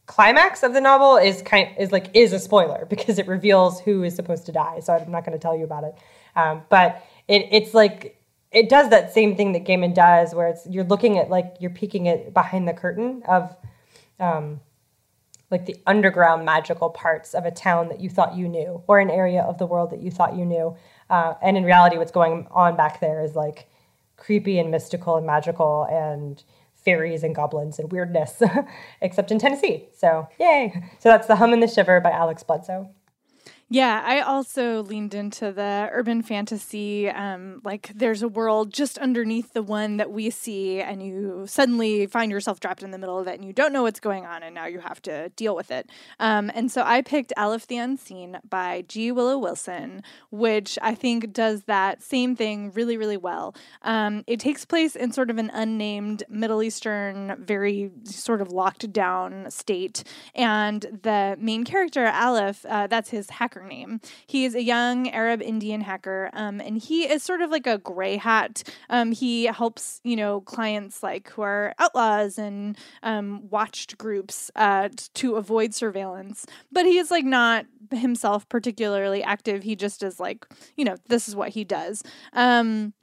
[0.06, 4.04] climax of the novel is kind is like is a spoiler because it reveals who
[4.04, 4.80] is supposed to die.
[4.80, 5.96] So I'm not going to tell you about it.
[6.36, 8.20] Um, but it, it's like
[8.54, 11.72] it does that same thing that Gaiman does, where it's you're looking at like you're
[11.72, 13.56] peeking it behind the curtain of,
[14.20, 14.62] um,
[15.50, 19.10] like the underground magical parts of a town that you thought you knew, or an
[19.10, 20.76] area of the world that you thought you knew,
[21.10, 23.68] uh, and in reality, what's going on back there is like
[24.18, 26.44] creepy and mystical and magical and
[26.76, 28.42] fairies and goblins and weirdness,
[29.02, 29.90] except in Tennessee.
[29.96, 30.74] So yay!
[31.00, 32.90] So that's the Hum and the Shiver by Alex Bledsoe.
[33.70, 37.10] Yeah, I also leaned into the urban fantasy.
[37.10, 42.06] Um, like there's a world just underneath the one that we see, and you suddenly
[42.06, 44.44] find yourself trapped in the middle of it, and you don't know what's going on,
[44.44, 45.90] and now you have to deal with it.
[46.20, 49.12] Um, and so I picked Alif the Unseen by G.
[49.12, 53.56] Willow Wilson, which I think does that same thing really, really well.
[53.82, 58.92] Um, it takes place in sort of an unnamed Middle Eastern, very sort of locked
[58.94, 60.04] down state,
[60.36, 64.02] and the main character Aleph, uh, that's his hacker name.
[64.26, 67.78] He is a young Arab Indian hacker, um, and he is sort of like a
[67.78, 68.64] gray hat.
[68.90, 74.90] Um, he helps, you know, clients like who are outlaws and um, watched groups uh,
[75.16, 76.46] to avoid surveillance.
[76.72, 79.64] But he is like not himself particularly active.
[79.64, 82.04] He just is like, you know, this is what he does.
[82.34, 82.94] Um,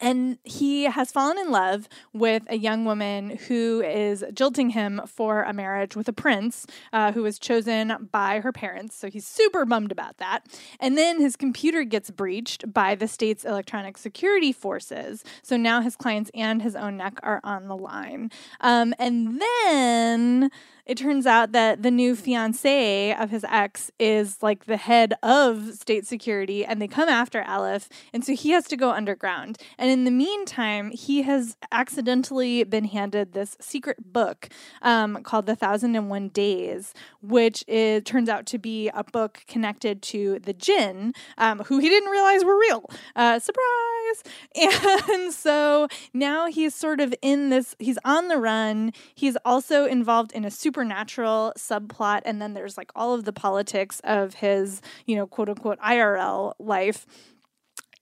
[0.00, 5.42] and he has fallen in love with a young woman who is jilting him for
[5.42, 8.96] a marriage with a prince uh, who was chosen by her parents.
[8.96, 10.46] So he's super bummed about that.
[10.78, 15.24] And then his computer gets breached by the state's electronic security forces.
[15.42, 18.30] So now his clients and his own neck are on the line.
[18.60, 20.50] Um, and then
[20.90, 25.74] it turns out that the new fiance of his ex is like the head of
[25.74, 27.88] state security and they come after Alif.
[28.12, 29.56] And so he has to go underground.
[29.78, 34.48] And in the meantime, he has accidentally been handed this secret book
[34.82, 39.44] um, called The Thousand and One Days, which is, turns out to be a book
[39.46, 42.90] connected to the jinn, um, who he didn't realize were real.
[43.14, 44.24] Uh, surprise!
[45.12, 48.92] And so now he's sort of in this, he's on the run.
[49.14, 53.32] He's also involved in a super supernatural subplot and then there's like all of the
[53.32, 57.06] politics of his, you know, quote unquote IRL life.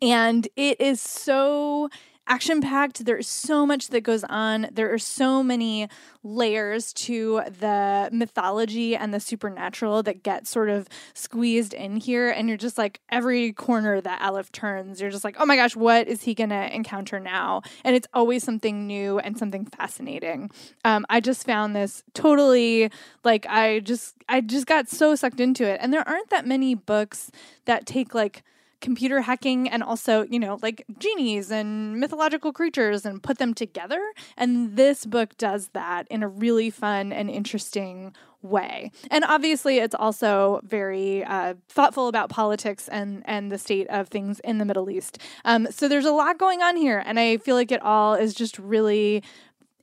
[0.00, 1.88] And it is so
[2.28, 3.04] action packed.
[3.04, 4.68] There is so much that goes on.
[4.70, 5.88] There are so many
[6.22, 12.28] layers to the mythology and the supernatural that get sort of squeezed in here.
[12.28, 15.74] And you're just like, every corner that Alif turns, you're just like, oh my gosh,
[15.74, 17.62] what is he going to encounter now?
[17.82, 20.50] And it's always something new and something fascinating.
[20.84, 22.90] Um, I just found this totally
[23.24, 25.78] like, I just, I just got so sucked into it.
[25.80, 27.30] And there aren't that many books
[27.64, 28.42] that take like,
[28.80, 34.00] computer hacking and also, you know, like genies and mythological creatures and put them together.
[34.36, 38.92] And this book does that in a really fun and interesting way.
[39.10, 44.40] And obviously, it's also very uh, thoughtful about politics and and the state of things
[44.40, 45.18] in the Middle East.
[45.44, 48.34] Um, so there's a lot going on here, and I feel like it all is
[48.34, 49.22] just really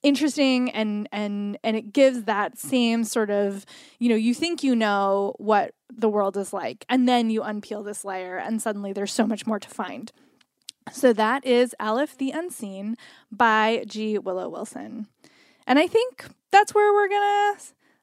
[0.06, 3.66] interesting and and and it gives that same sort of
[3.98, 7.84] you know you think you know what the world is like and then you unpeel
[7.84, 10.12] this layer and suddenly there's so much more to find.
[10.92, 12.98] So that is alif the unseen
[13.32, 14.20] by g.
[14.20, 15.08] Willow wilson.
[15.66, 17.58] And i think that's where we're gonna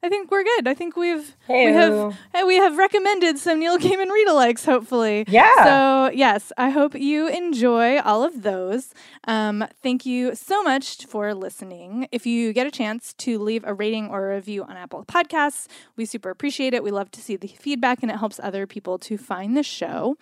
[0.04, 0.66] I think we're good.
[0.66, 1.66] I think we've Hey-o.
[1.66, 5.24] we have we have recommended some Neil Gaiman read alikes, hopefully.
[5.28, 5.64] Yeah.
[5.64, 8.94] So yes, I hope you enjoy all of those.
[9.28, 12.08] Um, thank you so much for listening.
[12.10, 15.68] If you get a chance to leave a rating or a review on Apple Podcasts,
[15.96, 16.82] we super appreciate it.
[16.82, 20.16] We love to see the feedback, and it helps other people to find the show.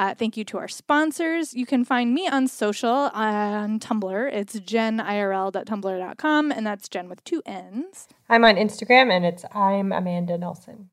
[0.00, 1.52] Uh, thank you to our sponsors.
[1.52, 4.32] You can find me on social on Tumblr.
[4.32, 8.08] It's jennirl.tumblr.com, and that's Jen with two N's.
[8.26, 10.88] I'm on Instagram and it's I'm Amanda Nelson.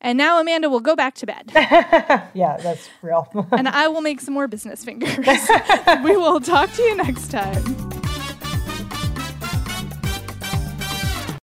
[0.00, 1.52] And now Amanda will go back to bed.
[1.54, 3.28] yeah, that's real.
[3.52, 5.18] and I will make some more business fingers.
[6.02, 8.01] we will talk to you next time.